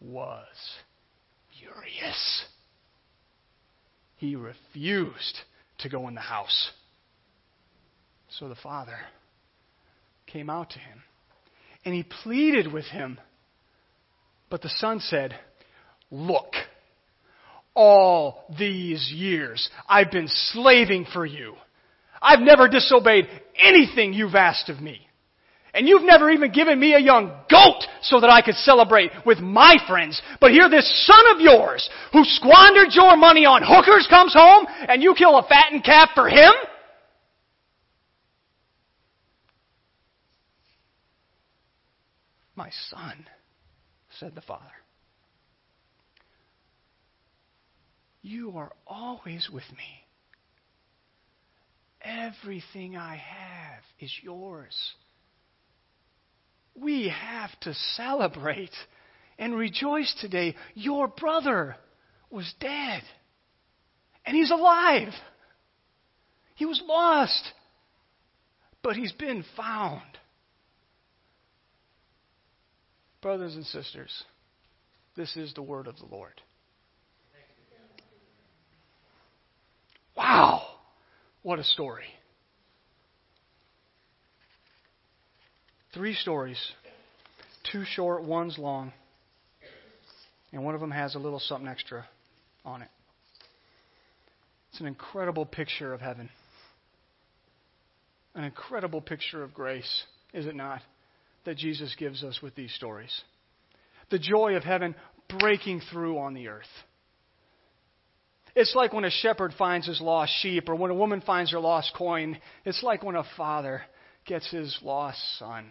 was 0.00 0.46
furious. 1.58 2.44
He 4.16 4.36
refused 4.36 5.38
to 5.78 5.88
go 5.88 6.08
in 6.08 6.14
the 6.14 6.20
house. 6.20 6.70
So 8.38 8.48
the 8.48 8.54
father 8.56 8.98
came 10.26 10.50
out 10.50 10.70
to 10.70 10.78
him 10.78 11.02
and 11.84 11.94
he 11.94 12.02
pleaded 12.02 12.72
with 12.72 12.86
him. 12.86 13.18
But 14.50 14.62
the 14.62 14.70
son 14.76 15.00
said, 15.00 15.34
Look, 16.10 16.52
all 17.74 18.44
these 18.58 19.10
years. 19.12 19.68
I've 19.88 20.10
been 20.10 20.28
slaving 20.28 21.06
for 21.12 21.26
you. 21.26 21.54
I've 22.22 22.40
never 22.40 22.68
disobeyed 22.68 23.28
anything 23.56 24.12
you've 24.12 24.34
asked 24.34 24.70
of 24.70 24.80
me. 24.80 25.06
And 25.74 25.88
you've 25.88 26.04
never 26.04 26.30
even 26.30 26.52
given 26.52 26.78
me 26.78 26.94
a 26.94 27.00
young 27.00 27.32
goat 27.50 27.84
so 28.02 28.20
that 28.20 28.30
I 28.30 28.42
could 28.42 28.54
celebrate 28.54 29.10
with 29.26 29.40
my 29.40 29.76
friends. 29.88 30.22
But 30.40 30.52
here 30.52 30.70
this 30.70 30.88
son 31.04 31.34
of 31.34 31.40
yours 31.40 31.88
who 32.12 32.22
squandered 32.22 32.92
your 32.92 33.16
money 33.16 33.44
on 33.44 33.62
hookers 33.64 34.06
comes 34.08 34.32
home 34.32 34.66
and 34.88 35.02
you 35.02 35.14
kill 35.18 35.36
a 35.36 35.42
fattened 35.48 35.82
calf 35.84 36.10
for 36.14 36.28
him? 36.28 36.52
My 42.54 42.70
son, 42.88 43.26
said 44.20 44.36
the 44.36 44.42
father. 44.42 44.62
You 48.24 48.56
are 48.56 48.72
always 48.86 49.50
with 49.52 49.70
me. 49.76 50.06
Everything 52.00 52.96
I 52.96 53.16
have 53.16 53.82
is 54.00 54.10
yours. 54.22 54.74
We 56.74 57.10
have 57.10 57.50
to 57.60 57.74
celebrate 57.96 58.72
and 59.38 59.54
rejoice 59.54 60.12
today. 60.22 60.56
Your 60.72 61.06
brother 61.06 61.76
was 62.30 62.50
dead, 62.60 63.02
and 64.24 64.34
he's 64.34 64.50
alive. 64.50 65.12
He 66.54 66.64
was 66.64 66.82
lost, 66.82 67.52
but 68.82 68.96
he's 68.96 69.12
been 69.12 69.44
found. 69.54 70.00
Brothers 73.20 73.54
and 73.54 73.66
sisters, 73.66 74.24
this 75.14 75.36
is 75.36 75.52
the 75.52 75.62
word 75.62 75.86
of 75.86 75.98
the 75.98 76.06
Lord. 76.06 76.40
Wow! 80.16 80.62
What 81.42 81.58
a 81.58 81.64
story. 81.64 82.04
Three 85.92 86.14
stories. 86.14 86.58
Two 87.70 87.84
short, 87.84 88.24
one's 88.24 88.58
long. 88.58 88.92
And 90.52 90.64
one 90.64 90.74
of 90.74 90.80
them 90.80 90.90
has 90.90 91.14
a 91.14 91.18
little 91.18 91.40
something 91.40 91.68
extra 91.68 92.06
on 92.64 92.82
it. 92.82 92.88
It's 94.70 94.80
an 94.80 94.86
incredible 94.86 95.46
picture 95.46 95.92
of 95.94 96.00
heaven. 96.00 96.30
An 98.34 98.44
incredible 98.44 99.00
picture 99.00 99.44
of 99.44 99.54
grace, 99.54 100.04
is 100.32 100.46
it 100.46 100.56
not, 100.56 100.80
that 101.44 101.56
Jesus 101.56 101.94
gives 101.96 102.24
us 102.24 102.40
with 102.42 102.56
these 102.56 102.74
stories? 102.74 103.22
The 104.10 104.18
joy 104.18 104.56
of 104.56 104.64
heaven 104.64 104.96
breaking 105.38 105.82
through 105.92 106.18
on 106.18 106.34
the 106.34 106.48
earth. 106.48 106.66
It's 108.54 108.74
like 108.74 108.92
when 108.92 109.04
a 109.04 109.10
shepherd 109.10 109.52
finds 109.58 109.86
his 109.86 110.00
lost 110.00 110.32
sheep 110.40 110.68
or 110.68 110.74
when 110.76 110.90
a 110.90 110.94
woman 110.94 111.20
finds 111.20 111.50
her 111.52 111.60
lost 111.60 111.92
coin. 111.96 112.38
It's 112.64 112.82
like 112.82 113.02
when 113.02 113.16
a 113.16 113.24
father 113.36 113.82
gets 114.24 114.50
his 114.50 114.78
lost 114.82 115.18
son 115.38 115.70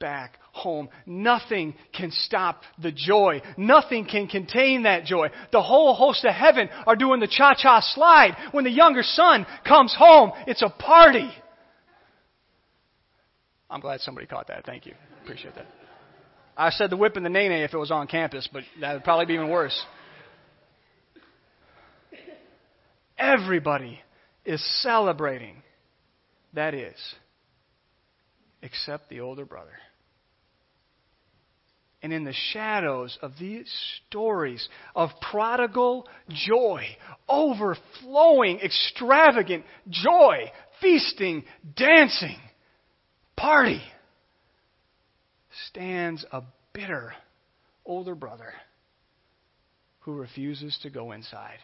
back 0.00 0.38
home. 0.52 0.88
Nothing 1.06 1.74
can 1.96 2.10
stop 2.10 2.62
the 2.80 2.92
joy. 2.92 3.42
Nothing 3.56 4.04
can 4.04 4.26
contain 4.26 4.82
that 4.82 5.04
joy. 5.04 5.28
The 5.52 5.62
whole 5.62 5.94
host 5.94 6.24
of 6.24 6.34
heaven 6.34 6.68
are 6.86 6.96
doing 6.96 7.20
the 7.20 7.28
cha 7.28 7.54
cha 7.54 7.80
slide. 7.80 8.36
When 8.52 8.64
the 8.64 8.70
younger 8.70 9.02
son 9.02 9.46
comes 9.66 9.94
home, 9.96 10.32
it's 10.46 10.62
a 10.62 10.70
party. 10.70 11.30
I'm 13.70 13.80
glad 13.80 14.00
somebody 14.00 14.26
caught 14.26 14.48
that. 14.48 14.64
Thank 14.64 14.86
you. 14.86 14.94
Appreciate 15.22 15.54
that. 15.54 15.66
I 16.56 16.70
said 16.70 16.90
the 16.90 16.96
whip 16.96 17.16
and 17.16 17.24
the 17.24 17.30
nae 17.30 17.48
nae 17.48 17.64
if 17.64 17.72
it 17.72 17.78
was 17.78 17.90
on 17.90 18.08
campus, 18.08 18.48
but 18.52 18.64
that 18.80 18.94
would 18.94 19.04
probably 19.04 19.26
be 19.26 19.34
even 19.34 19.48
worse. 19.48 19.78
Everybody 23.18 24.00
is 24.44 24.64
celebrating. 24.82 25.62
That 26.54 26.74
is, 26.74 26.96
except 28.62 29.10
the 29.10 29.20
older 29.20 29.44
brother. 29.44 29.74
And 32.00 32.12
in 32.12 32.24
the 32.24 32.34
shadows 32.52 33.18
of 33.20 33.32
these 33.40 33.68
stories 34.06 34.66
of 34.94 35.10
prodigal 35.30 36.06
joy, 36.28 36.84
overflowing, 37.28 38.60
extravagant 38.60 39.64
joy, 39.88 40.50
feasting, 40.80 41.44
dancing, 41.76 42.38
party, 43.36 43.82
stands 45.66 46.24
a 46.30 46.42
bitter 46.72 47.12
older 47.84 48.14
brother 48.14 48.52
who 50.00 50.12
refuses 50.12 50.78
to 50.82 50.90
go 50.90 51.10
inside 51.10 51.58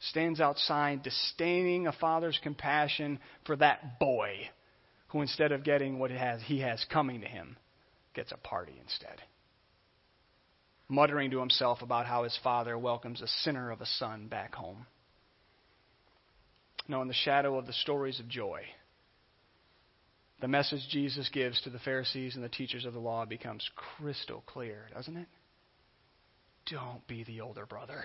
stands 0.00 0.40
outside, 0.40 1.02
disdaining 1.02 1.86
a 1.86 1.92
father's 1.92 2.38
compassion 2.42 3.18
for 3.44 3.56
that 3.56 3.98
boy 3.98 4.48
who, 5.08 5.22
instead 5.22 5.52
of 5.52 5.64
getting 5.64 5.98
what 5.98 6.10
has, 6.10 6.40
he 6.42 6.60
has 6.60 6.84
coming 6.90 7.20
to 7.22 7.26
him, 7.26 7.56
gets 8.14 8.32
a 8.32 8.36
party 8.36 8.78
instead. 8.80 9.20
Muttering 10.88 11.30
to 11.30 11.40
himself 11.40 11.82
about 11.82 12.06
how 12.06 12.24
his 12.24 12.38
father 12.42 12.78
welcomes 12.78 13.20
a 13.20 13.28
sinner 13.42 13.70
of 13.70 13.80
a 13.80 13.86
son 13.86 14.28
back 14.28 14.54
home. 14.54 14.86
No, 16.86 17.02
in 17.02 17.08
the 17.08 17.14
shadow 17.14 17.58
of 17.58 17.66
the 17.66 17.72
stories 17.74 18.18
of 18.18 18.28
joy, 18.28 18.62
the 20.40 20.48
message 20.48 20.88
Jesus 20.90 21.28
gives 21.28 21.60
to 21.62 21.70
the 21.70 21.78
Pharisees 21.80 22.36
and 22.36 22.44
the 22.44 22.48
teachers 22.48 22.84
of 22.84 22.94
the 22.94 22.98
law 23.00 23.26
becomes 23.26 23.68
crystal 23.76 24.42
clear, 24.46 24.86
doesn't 24.94 25.16
it? 25.16 25.26
Don't 26.70 27.06
be 27.06 27.24
the 27.24 27.40
older 27.40 27.66
brother. 27.66 28.04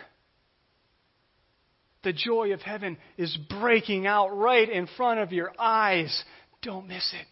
The 2.04 2.14
joy 2.14 2.54
of 2.54 2.62
heaven 2.62 2.98
is 3.18 3.36
breaking 3.50 4.06
out 4.06 4.38
right 4.38 4.70
in 4.70 4.88
front 4.98 5.20
of 5.20 5.32
your 5.32 5.52
eyes. 5.58 6.24
Don't 6.62 6.88
miss 6.88 7.14
it. 7.14 7.28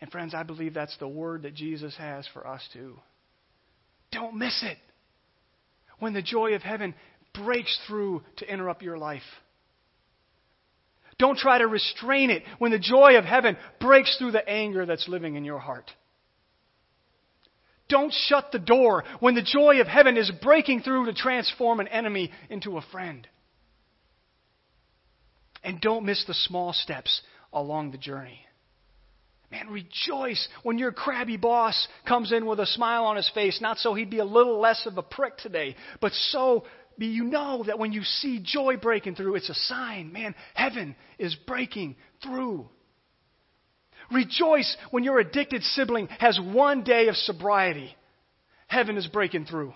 And, 0.00 0.10
friends, 0.10 0.34
I 0.34 0.42
believe 0.42 0.74
that's 0.74 0.96
the 0.98 1.08
word 1.08 1.42
that 1.42 1.54
Jesus 1.54 1.96
has 1.96 2.26
for 2.34 2.46
us 2.46 2.60
too. 2.72 2.98
Don't 4.12 4.36
miss 4.36 4.62
it. 4.62 4.76
When 5.98 6.12
the 6.12 6.22
joy 6.22 6.54
of 6.54 6.62
heaven 6.62 6.94
breaks 7.32 7.78
through 7.86 8.22
to 8.36 8.52
interrupt 8.52 8.82
your 8.82 8.98
life. 8.98 9.22
Don't 11.18 11.38
try 11.38 11.58
to 11.58 11.66
restrain 11.66 12.30
it 12.30 12.42
when 12.58 12.70
the 12.70 12.78
joy 12.78 13.16
of 13.16 13.24
heaven 13.24 13.56
breaks 13.80 14.16
through 14.18 14.32
the 14.32 14.46
anger 14.48 14.84
that's 14.84 15.08
living 15.08 15.36
in 15.36 15.44
your 15.44 15.58
heart. 15.58 15.90
Don't 17.94 18.12
shut 18.12 18.50
the 18.50 18.58
door 18.58 19.04
when 19.20 19.36
the 19.36 19.42
joy 19.42 19.80
of 19.80 19.86
heaven 19.86 20.16
is 20.16 20.28
breaking 20.42 20.80
through 20.80 21.06
to 21.06 21.14
transform 21.14 21.78
an 21.78 21.86
enemy 21.86 22.32
into 22.50 22.76
a 22.76 22.82
friend. 22.90 23.24
And 25.62 25.80
don't 25.80 26.04
miss 26.04 26.24
the 26.26 26.34
small 26.34 26.72
steps 26.72 27.22
along 27.52 27.92
the 27.92 27.98
journey. 27.98 28.40
Man, 29.52 29.68
rejoice 29.68 30.48
when 30.64 30.76
your 30.76 30.90
crabby 30.90 31.36
boss 31.36 31.86
comes 32.04 32.32
in 32.32 32.46
with 32.46 32.58
a 32.58 32.66
smile 32.66 33.04
on 33.04 33.14
his 33.14 33.30
face, 33.32 33.60
not 33.60 33.78
so 33.78 33.94
he'd 33.94 34.10
be 34.10 34.18
a 34.18 34.24
little 34.24 34.58
less 34.58 34.86
of 34.86 34.98
a 34.98 35.02
prick 35.02 35.36
today, 35.36 35.76
but 36.00 36.10
so 36.10 36.64
you 36.98 37.22
know 37.22 37.62
that 37.64 37.78
when 37.78 37.92
you 37.92 38.02
see 38.02 38.40
joy 38.42 38.76
breaking 38.76 39.14
through, 39.14 39.36
it's 39.36 39.50
a 39.50 39.54
sign, 39.54 40.12
man, 40.12 40.34
heaven 40.54 40.96
is 41.20 41.36
breaking 41.46 41.94
through. 42.24 42.68
Rejoice 44.12 44.76
when 44.90 45.04
your 45.04 45.18
addicted 45.18 45.62
sibling 45.62 46.08
has 46.18 46.38
one 46.38 46.84
day 46.84 47.08
of 47.08 47.16
sobriety. 47.16 47.94
Heaven 48.66 48.96
is 48.96 49.06
breaking 49.06 49.46
through. 49.46 49.74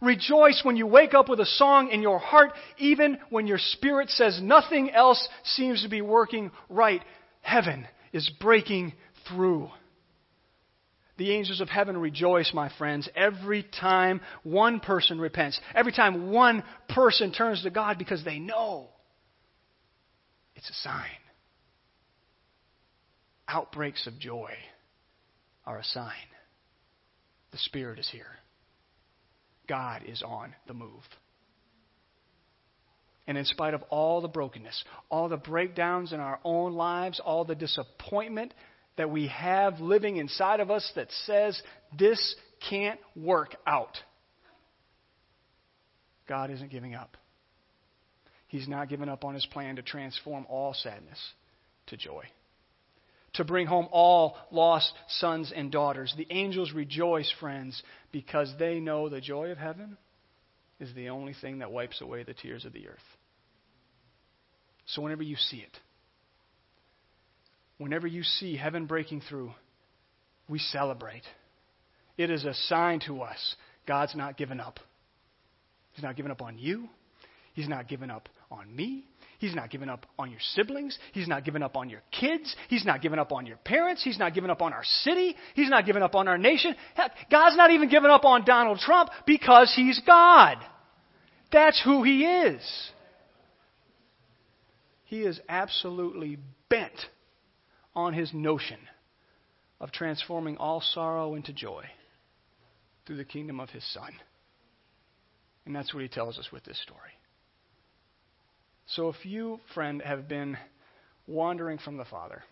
Rejoice 0.00 0.62
when 0.64 0.76
you 0.76 0.86
wake 0.86 1.12
up 1.12 1.28
with 1.28 1.40
a 1.40 1.46
song 1.46 1.90
in 1.90 2.00
your 2.00 2.18
heart, 2.18 2.52
even 2.78 3.18
when 3.28 3.46
your 3.46 3.58
spirit 3.58 4.08
says 4.08 4.40
nothing 4.42 4.90
else 4.90 5.28
seems 5.44 5.82
to 5.82 5.90
be 5.90 6.00
working 6.00 6.50
right. 6.70 7.02
Heaven 7.42 7.86
is 8.12 8.30
breaking 8.40 8.94
through. 9.28 9.68
The 11.18 11.32
angels 11.32 11.60
of 11.60 11.68
heaven 11.68 11.98
rejoice, 11.98 12.52
my 12.54 12.70
friends, 12.78 13.06
every 13.14 13.62
time 13.78 14.22
one 14.42 14.80
person 14.80 15.20
repents, 15.20 15.60
every 15.74 15.92
time 15.92 16.30
one 16.30 16.64
person 16.88 17.30
turns 17.30 17.62
to 17.62 17.70
God 17.70 17.98
because 17.98 18.24
they 18.24 18.38
know 18.38 18.88
it's 20.56 20.70
a 20.70 20.74
sign 20.74 21.10
outbreaks 23.50 24.06
of 24.06 24.18
joy 24.18 24.52
are 25.66 25.78
a 25.78 25.84
sign. 25.84 26.12
The 27.52 27.58
Spirit 27.58 27.98
is 27.98 28.08
here. 28.10 28.38
God 29.68 30.02
is 30.06 30.22
on 30.22 30.54
the 30.66 30.74
move. 30.74 31.02
And 33.26 33.38
in 33.38 33.44
spite 33.44 33.74
of 33.74 33.82
all 33.90 34.20
the 34.20 34.28
brokenness, 34.28 34.84
all 35.08 35.28
the 35.28 35.36
breakdowns 35.36 36.12
in 36.12 36.20
our 36.20 36.40
own 36.42 36.74
lives, 36.74 37.20
all 37.24 37.44
the 37.44 37.54
disappointment 37.54 38.52
that 38.96 39.10
we 39.10 39.28
have 39.28 39.80
living 39.80 40.16
inside 40.16 40.60
of 40.60 40.70
us 40.70 40.90
that 40.96 41.08
says 41.26 41.60
this 41.96 42.34
can't 42.68 42.98
work 43.14 43.54
out, 43.66 43.96
God 46.28 46.50
isn't 46.50 46.70
giving 46.70 46.94
up. 46.94 47.16
He's 48.48 48.66
not 48.66 48.88
giving 48.88 49.08
up 49.08 49.24
on 49.24 49.34
his 49.34 49.46
plan 49.46 49.76
to 49.76 49.82
transform 49.82 50.44
all 50.48 50.74
sadness 50.74 51.18
to 51.86 51.96
joy 51.96 52.24
to 53.34 53.44
bring 53.44 53.66
home 53.66 53.88
all 53.92 54.36
lost 54.50 54.92
sons 55.08 55.52
and 55.54 55.70
daughters. 55.70 56.14
The 56.16 56.26
angels 56.30 56.72
rejoice, 56.72 57.32
friends, 57.40 57.80
because 58.12 58.52
they 58.58 58.80
know 58.80 59.08
the 59.08 59.20
joy 59.20 59.50
of 59.50 59.58
heaven 59.58 59.96
is 60.80 60.94
the 60.94 61.10
only 61.10 61.34
thing 61.40 61.58
that 61.58 61.70
wipes 61.70 62.00
away 62.00 62.22
the 62.22 62.34
tears 62.34 62.64
of 62.64 62.72
the 62.72 62.88
earth. 62.88 62.98
So 64.86 65.02
whenever 65.02 65.22
you 65.22 65.36
see 65.36 65.58
it, 65.58 65.78
whenever 67.78 68.06
you 68.06 68.22
see 68.22 68.56
heaven 68.56 68.86
breaking 68.86 69.22
through, 69.28 69.52
we 70.48 70.58
celebrate. 70.58 71.22
It 72.16 72.30
is 72.30 72.44
a 72.44 72.54
sign 72.54 73.00
to 73.06 73.22
us 73.22 73.56
God's 73.86 74.14
not 74.14 74.36
given 74.36 74.60
up. 74.60 74.78
He's 75.92 76.02
not 76.02 76.16
given 76.16 76.30
up 76.30 76.42
on 76.42 76.58
you. 76.58 76.88
He's 77.54 77.68
not 77.68 77.88
given 77.88 78.10
up 78.10 78.28
on 78.50 78.74
me. 78.74 79.04
He's 79.40 79.54
not 79.54 79.70
given 79.70 79.88
up 79.88 80.04
on 80.18 80.30
your 80.30 80.38
siblings. 80.54 80.98
He's 81.12 81.26
not 81.26 81.46
given 81.46 81.62
up 81.62 81.74
on 81.74 81.88
your 81.88 82.02
kids. 82.12 82.54
He's 82.68 82.84
not 82.84 83.00
given 83.00 83.18
up 83.18 83.32
on 83.32 83.46
your 83.46 83.56
parents. 83.56 84.04
He's 84.04 84.18
not 84.18 84.34
given 84.34 84.50
up 84.50 84.60
on 84.60 84.74
our 84.74 84.84
city. 84.84 85.34
He's 85.54 85.70
not 85.70 85.86
given 85.86 86.02
up 86.02 86.14
on 86.14 86.28
our 86.28 86.36
nation. 86.36 86.76
Heck, 86.94 87.12
God's 87.30 87.56
not 87.56 87.70
even 87.70 87.88
given 87.88 88.10
up 88.10 88.26
on 88.26 88.44
Donald 88.44 88.80
Trump 88.80 89.08
because 89.26 89.72
he's 89.74 89.98
God. 90.06 90.58
That's 91.50 91.80
who 91.82 92.02
he 92.02 92.26
is. 92.26 92.90
He 95.04 95.22
is 95.22 95.40
absolutely 95.48 96.36
bent 96.68 97.00
on 97.96 98.12
his 98.12 98.34
notion 98.34 98.78
of 99.80 99.90
transforming 99.90 100.58
all 100.58 100.82
sorrow 100.82 101.34
into 101.34 101.54
joy 101.54 101.84
through 103.06 103.16
the 103.16 103.24
kingdom 103.24 103.58
of 103.58 103.70
his 103.70 103.84
Son. 103.94 104.12
And 105.64 105.74
that's 105.74 105.94
what 105.94 106.02
he 106.02 106.10
tells 106.10 106.38
us 106.38 106.50
with 106.52 106.62
this 106.64 106.80
story. 106.82 107.12
So 108.94 109.08
if 109.08 109.24
you, 109.24 109.60
friend, 109.72 110.02
have 110.02 110.28
been 110.28 110.56
wandering 111.26 111.78
from 111.78 111.96
the 111.96 112.04
Father, 112.04 112.42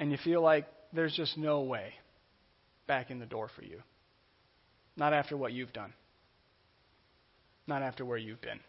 and 0.00 0.10
you 0.10 0.18
feel 0.18 0.42
like 0.42 0.66
there's 0.92 1.14
just 1.14 1.38
no 1.38 1.62
way 1.62 1.92
back 2.86 3.10
in 3.10 3.20
the 3.20 3.26
door 3.26 3.48
for 3.54 3.62
you, 3.62 3.80
not 4.96 5.12
after 5.12 5.36
what 5.36 5.52
you've 5.52 5.72
done, 5.72 5.92
not 7.66 7.82
after 7.82 8.04
where 8.04 8.18
you've 8.18 8.40
been. 8.40 8.60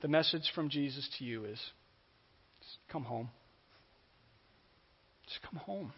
The 0.00 0.08
message 0.08 0.50
from 0.54 0.70
Jesus 0.70 1.08
to 1.18 1.24
you 1.24 1.44
is 1.44 1.60
just 2.60 2.78
come 2.90 3.04
home. 3.04 3.28
Just 5.26 5.40
come 5.42 5.60
home. 5.60 5.92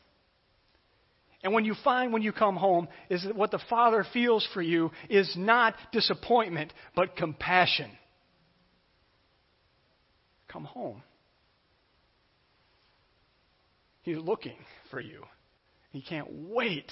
And 1.45 1.53
when 1.53 1.67
you 1.67 1.75
find 1.85 2.11
when 2.11 2.23
you 2.23 2.33
come 2.33 2.57
home 2.57 2.89
is 3.11 3.23
that 3.23 3.37
what 3.37 3.51
the 3.51 3.61
Father 3.69 4.05
feels 4.15 4.49
for 4.55 4.63
you 4.63 4.91
is 5.11 5.31
not 5.37 5.75
disappointment, 5.93 6.73
but 6.97 7.17
compassion. 7.17 7.91
Come 10.49 10.65
home. 10.65 11.03
He's 14.03 14.17
looking 14.17 14.57
for 14.91 15.01
you. 15.01 15.25
He 15.93 16.01
can't 16.01 16.29
wait 16.31 16.91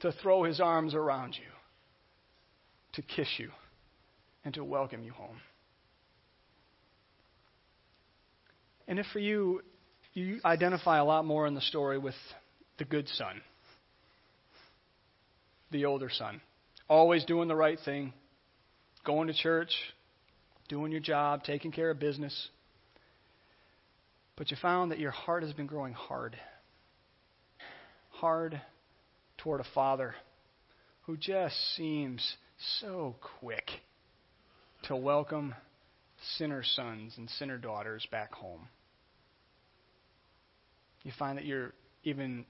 to 0.00 0.12
throw 0.12 0.44
his 0.44 0.60
arms 0.60 0.94
around 0.94 1.34
you, 1.34 1.50
to 2.92 3.02
kiss 3.02 3.28
you, 3.38 3.50
and 4.44 4.52
to 4.54 4.64
welcome 4.64 5.02
you 5.02 5.12
home. 5.12 5.40
And 8.86 8.98
if 8.98 9.06
for 9.10 9.20
you, 9.20 9.62
you 10.12 10.40
identify 10.44 10.98
a 10.98 11.04
lot 11.04 11.24
more 11.24 11.46
in 11.46 11.54
the 11.54 11.62
story 11.62 11.96
with 11.96 12.14
the 12.76 12.84
good 12.84 13.08
son 13.08 13.40
the 15.74 15.84
older 15.84 16.08
son. 16.08 16.40
Always 16.88 17.24
doing 17.24 17.48
the 17.48 17.56
right 17.56 17.78
thing, 17.84 18.12
going 19.04 19.26
to 19.26 19.34
church, 19.34 19.74
doing 20.68 20.92
your 20.92 21.00
job, 21.00 21.42
taking 21.42 21.72
care 21.72 21.90
of 21.90 21.98
business. 21.98 22.48
But 24.36 24.52
you 24.52 24.56
found 24.62 24.92
that 24.92 25.00
your 25.00 25.10
heart 25.10 25.42
has 25.42 25.52
been 25.52 25.66
growing 25.66 25.92
hard. 25.92 26.36
Hard 28.10 28.60
toward 29.38 29.60
a 29.60 29.66
father 29.74 30.14
who 31.02 31.16
just 31.16 31.56
seems 31.76 32.36
so 32.80 33.16
quick 33.40 33.68
to 34.84 34.94
welcome 34.94 35.54
sinner 36.38 36.62
sons 36.62 37.14
and 37.16 37.28
sinner 37.30 37.58
daughters 37.58 38.06
back 38.12 38.32
home. 38.32 38.68
You 41.02 41.10
find 41.18 41.36
that 41.36 41.44
you're 41.44 41.72
even 42.04 42.46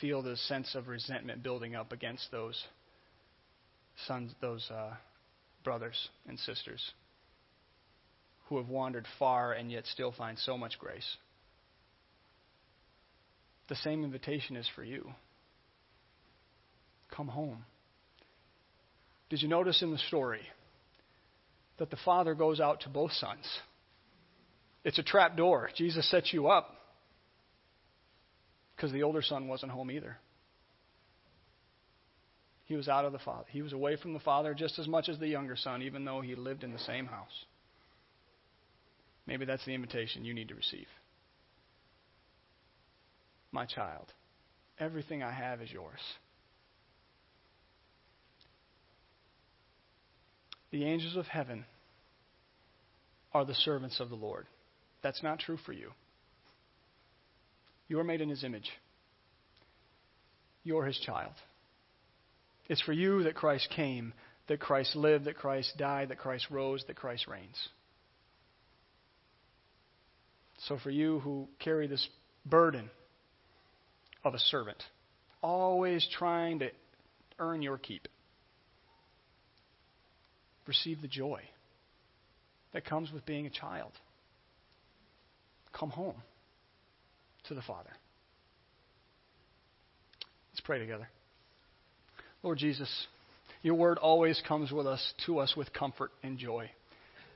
feel 0.00 0.22
the 0.22 0.36
sense 0.36 0.74
of 0.74 0.88
resentment 0.88 1.42
building 1.42 1.74
up 1.74 1.92
against 1.92 2.30
those 2.30 2.62
sons, 4.06 4.32
those 4.40 4.68
uh, 4.70 4.94
brothers 5.62 6.08
and 6.26 6.38
sisters 6.38 6.92
who 8.48 8.58
have 8.58 8.68
wandered 8.68 9.06
far 9.18 9.52
and 9.52 9.70
yet 9.70 9.86
still 9.86 10.12
find 10.12 10.38
so 10.38 10.58
much 10.58 10.78
grace. 10.78 11.16
The 13.68 13.76
same 13.76 14.04
invitation 14.04 14.56
is 14.56 14.68
for 14.74 14.84
you. 14.84 15.10
Come 17.16 17.28
home. 17.28 17.64
Did 19.30 19.42
you 19.42 19.48
notice 19.48 19.82
in 19.82 19.90
the 19.90 19.98
story 19.98 20.42
that 21.78 21.90
the 21.90 21.96
father 22.04 22.34
goes 22.34 22.60
out 22.60 22.80
to 22.82 22.88
both 22.88 23.12
sons? 23.12 23.46
It's 24.84 24.98
a 24.98 25.02
trap 25.02 25.36
door. 25.36 25.70
Jesus 25.74 26.08
sets 26.10 26.32
you 26.32 26.48
up 26.48 26.70
because 28.84 28.92
the 28.92 29.02
older 29.02 29.22
son 29.22 29.48
wasn't 29.48 29.72
home 29.72 29.90
either. 29.90 30.18
He 32.66 32.74
was 32.74 32.86
out 32.86 33.06
of 33.06 33.12
the 33.12 33.18
father. 33.18 33.46
He 33.48 33.62
was 33.62 33.72
away 33.72 33.96
from 33.96 34.12
the 34.12 34.18
father 34.18 34.52
just 34.52 34.78
as 34.78 34.86
much 34.86 35.08
as 35.08 35.18
the 35.18 35.26
younger 35.26 35.56
son, 35.56 35.80
even 35.80 36.04
though 36.04 36.20
he 36.20 36.34
lived 36.34 36.62
in 36.64 36.70
the 36.70 36.78
same 36.78 37.06
house. 37.06 37.46
Maybe 39.26 39.46
that's 39.46 39.64
the 39.64 39.72
invitation 39.72 40.26
you 40.26 40.34
need 40.34 40.48
to 40.48 40.54
receive. 40.54 40.86
My 43.52 43.64
child, 43.64 44.12
everything 44.78 45.22
I 45.22 45.32
have 45.32 45.62
is 45.62 45.72
yours. 45.72 46.00
The 50.72 50.84
angels 50.84 51.16
of 51.16 51.24
heaven 51.24 51.64
are 53.32 53.46
the 53.46 53.54
servants 53.54 53.98
of 53.98 54.10
the 54.10 54.14
Lord. 54.14 54.44
That's 55.02 55.22
not 55.22 55.38
true 55.38 55.56
for 55.64 55.72
you. 55.72 55.92
You 57.88 57.98
are 57.98 58.04
made 58.04 58.20
in 58.20 58.28
his 58.28 58.44
image. 58.44 58.70
You're 60.62 60.86
his 60.86 60.98
child. 60.98 61.32
It's 62.68 62.80
for 62.80 62.92
you 62.92 63.24
that 63.24 63.34
Christ 63.34 63.68
came, 63.74 64.14
that 64.48 64.60
Christ 64.60 64.96
lived, 64.96 65.26
that 65.26 65.36
Christ 65.36 65.74
died, 65.76 66.08
that 66.08 66.18
Christ 66.18 66.46
rose, 66.50 66.82
that 66.86 66.96
Christ 66.96 67.26
reigns. 67.26 67.68
So, 70.66 70.78
for 70.82 70.90
you 70.90 71.18
who 71.20 71.48
carry 71.58 71.86
this 71.86 72.08
burden 72.46 72.88
of 74.24 74.32
a 74.32 74.38
servant, 74.38 74.82
always 75.42 76.06
trying 76.16 76.60
to 76.60 76.70
earn 77.38 77.60
your 77.60 77.76
keep, 77.76 78.08
receive 80.66 81.02
the 81.02 81.08
joy 81.08 81.42
that 82.72 82.86
comes 82.86 83.12
with 83.12 83.26
being 83.26 83.44
a 83.44 83.50
child. 83.50 83.92
Come 85.78 85.90
home 85.90 86.22
to 87.48 87.54
the 87.54 87.62
Father. 87.62 87.90
Let's 90.52 90.60
pray 90.60 90.78
together. 90.78 91.08
Lord 92.42 92.58
Jesus, 92.58 93.06
your 93.62 93.74
word 93.74 93.98
always 93.98 94.40
comes 94.46 94.70
with 94.70 94.86
us 94.86 95.14
to 95.26 95.38
us 95.38 95.54
with 95.56 95.72
comfort 95.72 96.10
and 96.22 96.38
joy. 96.38 96.70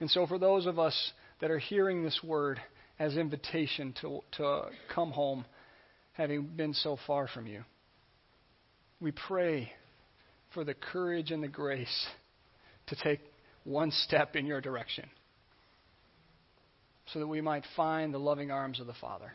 And 0.01 0.11
so 0.11 0.27
for 0.27 0.39
those 0.39 0.67
of 0.67 0.79
us 0.79 1.13
that 1.41 1.51
are 1.51 1.59
hearing 1.59 2.05
this 2.05 2.21
word 2.23 2.61
as 2.99 3.17
invitation 3.17 3.95
to, 4.03 4.21
to 4.37 4.67
come 4.95 5.11
home, 5.11 5.45
having 6.13 6.43
been 6.43 6.75
so 6.75 6.99
far 7.07 7.29
from 7.29 7.47
you, 7.47 7.63
we 9.01 9.13
pray 9.13 9.73
for 10.53 10.65
the 10.65 10.75
courage 10.75 11.31
and 11.31 11.43
the 11.43 11.49
grace 11.49 12.07
to 12.89 12.97
take 12.97 13.21
one 13.65 13.91
step 13.91 14.35
in 14.37 14.47
your 14.47 14.61
direction 14.61 15.09
so 17.13 17.19
that 17.21 17.27
we 17.27 17.41
might 17.41 17.65
find 17.77 18.13
the 18.13 18.19
loving 18.19 18.51
arms 18.51 18.81
of 18.81 18.87
the 18.87 18.95
Father. 18.95 19.33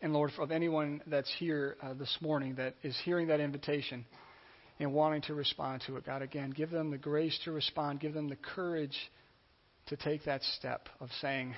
And 0.00 0.12
Lord, 0.12 0.30
of 0.38 0.52
anyone 0.52 1.02
that's 1.06 1.32
here 1.38 1.76
uh, 1.82 1.94
this 1.94 2.16
morning 2.20 2.54
that 2.56 2.74
is 2.82 2.96
hearing 3.04 3.28
that 3.28 3.40
invitation 3.40 4.04
and 4.78 4.92
wanting 4.92 5.22
to 5.22 5.34
respond 5.34 5.82
to 5.86 5.96
it, 5.96 6.06
God, 6.06 6.22
again, 6.22 6.50
give 6.50 6.70
them 6.70 6.90
the 6.90 6.98
grace 6.98 7.36
to 7.44 7.52
respond. 7.52 7.98
Give 7.98 8.14
them 8.14 8.28
the 8.28 8.36
courage 8.36 8.96
to 9.86 9.96
take 9.96 10.24
that 10.24 10.42
step 10.42 10.88
of 11.00 11.08
saying, 11.20 11.54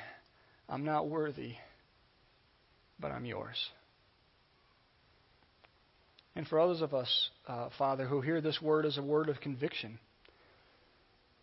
I'm 0.70 0.84
not 0.84 1.08
worthy, 1.08 1.54
but 2.98 3.12
I'm 3.12 3.26
yours. 3.26 3.58
And 6.34 6.46
for 6.46 6.60
others 6.60 6.80
of 6.80 6.94
us, 6.94 7.28
uh, 7.46 7.68
Father, 7.76 8.06
who 8.06 8.22
hear 8.22 8.40
this 8.40 8.62
word 8.62 8.86
as 8.86 8.96
a 8.96 9.02
word 9.02 9.28
of 9.28 9.40
conviction, 9.40 9.98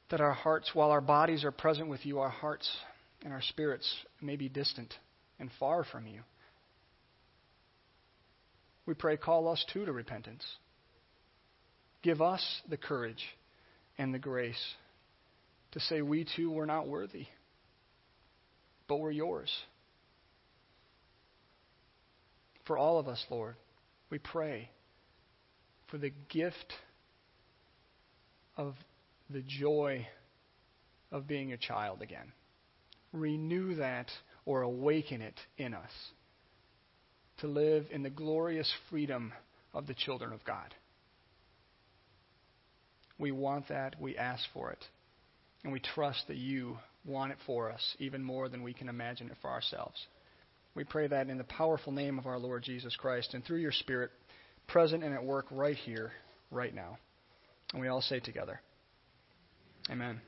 that 0.09 0.21
our 0.21 0.33
hearts, 0.33 0.71
while 0.73 0.89
our 0.89 1.01
bodies 1.01 1.43
are 1.43 1.51
present 1.51 1.89
with 1.89 2.05
you, 2.05 2.19
our 2.19 2.29
hearts 2.29 2.67
and 3.23 3.33
our 3.33 3.41
spirits 3.41 3.87
may 4.21 4.35
be 4.35 4.49
distant 4.49 4.93
and 5.39 5.51
far 5.59 5.83
from 5.83 6.07
you. 6.07 6.21
We 8.87 8.93
pray, 8.93 9.17
call 9.17 9.49
us 9.49 9.63
too 9.73 9.85
to 9.85 9.91
repentance. 9.91 10.43
Give 12.01 12.21
us 12.21 12.61
the 12.69 12.77
courage 12.77 13.23
and 13.97 14.13
the 14.13 14.19
grace 14.19 14.63
to 15.73 15.79
say 15.81 16.01
we 16.01 16.25
too 16.37 16.49
were 16.49 16.65
not 16.65 16.87
worthy, 16.87 17.27
but 18.87 18.97
we're 18.97 19.11
yours. 19.11 19.51
For 22.65 22.77
all 22.77 22.97
of 22.97 23.09
us, 23.09 23.23
Lord, 23.29 23.55
we 24.09 24.19
pray 24.19 24.69
for 25.91 25.97
the 25.97 26.13
gift 26.29 26.73
of 28.55 28.73
the 29.29 29.43
joy 29.45 30.07
of 31.11 31.27
being 31.27 31.51
a 31.51 31.57
child 31.57 32.01
again. 32.01 32.31
Renew 33.11 33.75
that 33.75 34.07
or 34.45 34.61
awaken 34.61 35.21
it 35.21 35.35
in 35.57 35.73
us 35.73 35.91
to 37.39 37.47
live 37.47 37.85
in 37.91 38.03
the 38.03 38.09
glorious 38.09 38.71
freedom 38.89 39.33
of 39.73 39.87
the 39.87 39.93
children 39.93 40.33
of 40.33 40.43
God. 40.43 40.73
We 43.19 43.31
want 43.31 43.69
that. 43.69 43.99
We 43.99 44.17
ask 44.17 44.43
for 44.53 44.71
it. 44.71 44.83
And 45.63 45.73
we 45.73 45.79
trust 45.79 46.27
that 46.27 46.37
you 46.37 46.77
want 47.05 47.31
it 47.31 47.37
for 47.45 47.71
us 47.71 47.95
even 47.99 48.23
more 48.23 48.49
than 48.49 48.63
we 48.63 48.73
can 48.73 48.89
imagine 48.89 49.27
it 49.29 49.37
for 49.41 49.49
ourselves. 49.49 49.97
We 50.75 50.83
pray 50.83 51.07
that 51.07 51.29
in 51.29 51.37
the 51.37 51.43
powerful 51.43 51.91
name 51.91 52.19
of 52.19 52.27
our 52.27 52.37
Lord 52.37 52.63
Jesus 52.63 52.95
Christ 52.95 53.33
and 53.33 53.43
through 53.43 53.57
your 53.57 53.71
Spirit, 53.71 54.11
present 54.67 55.03
and 55.03 55.13
at 55.13 55.23
work 55.23 55.45
right 55.49 55.75
here, 55.75 56.11
right 56.51 56.73
now. 56.73 56.97
And 57.73 57.81
we 57.81 57.87
all 57.87 58.01
say 58.01 58.19
together, 58.19 58.61
Amen. 59.89 60.21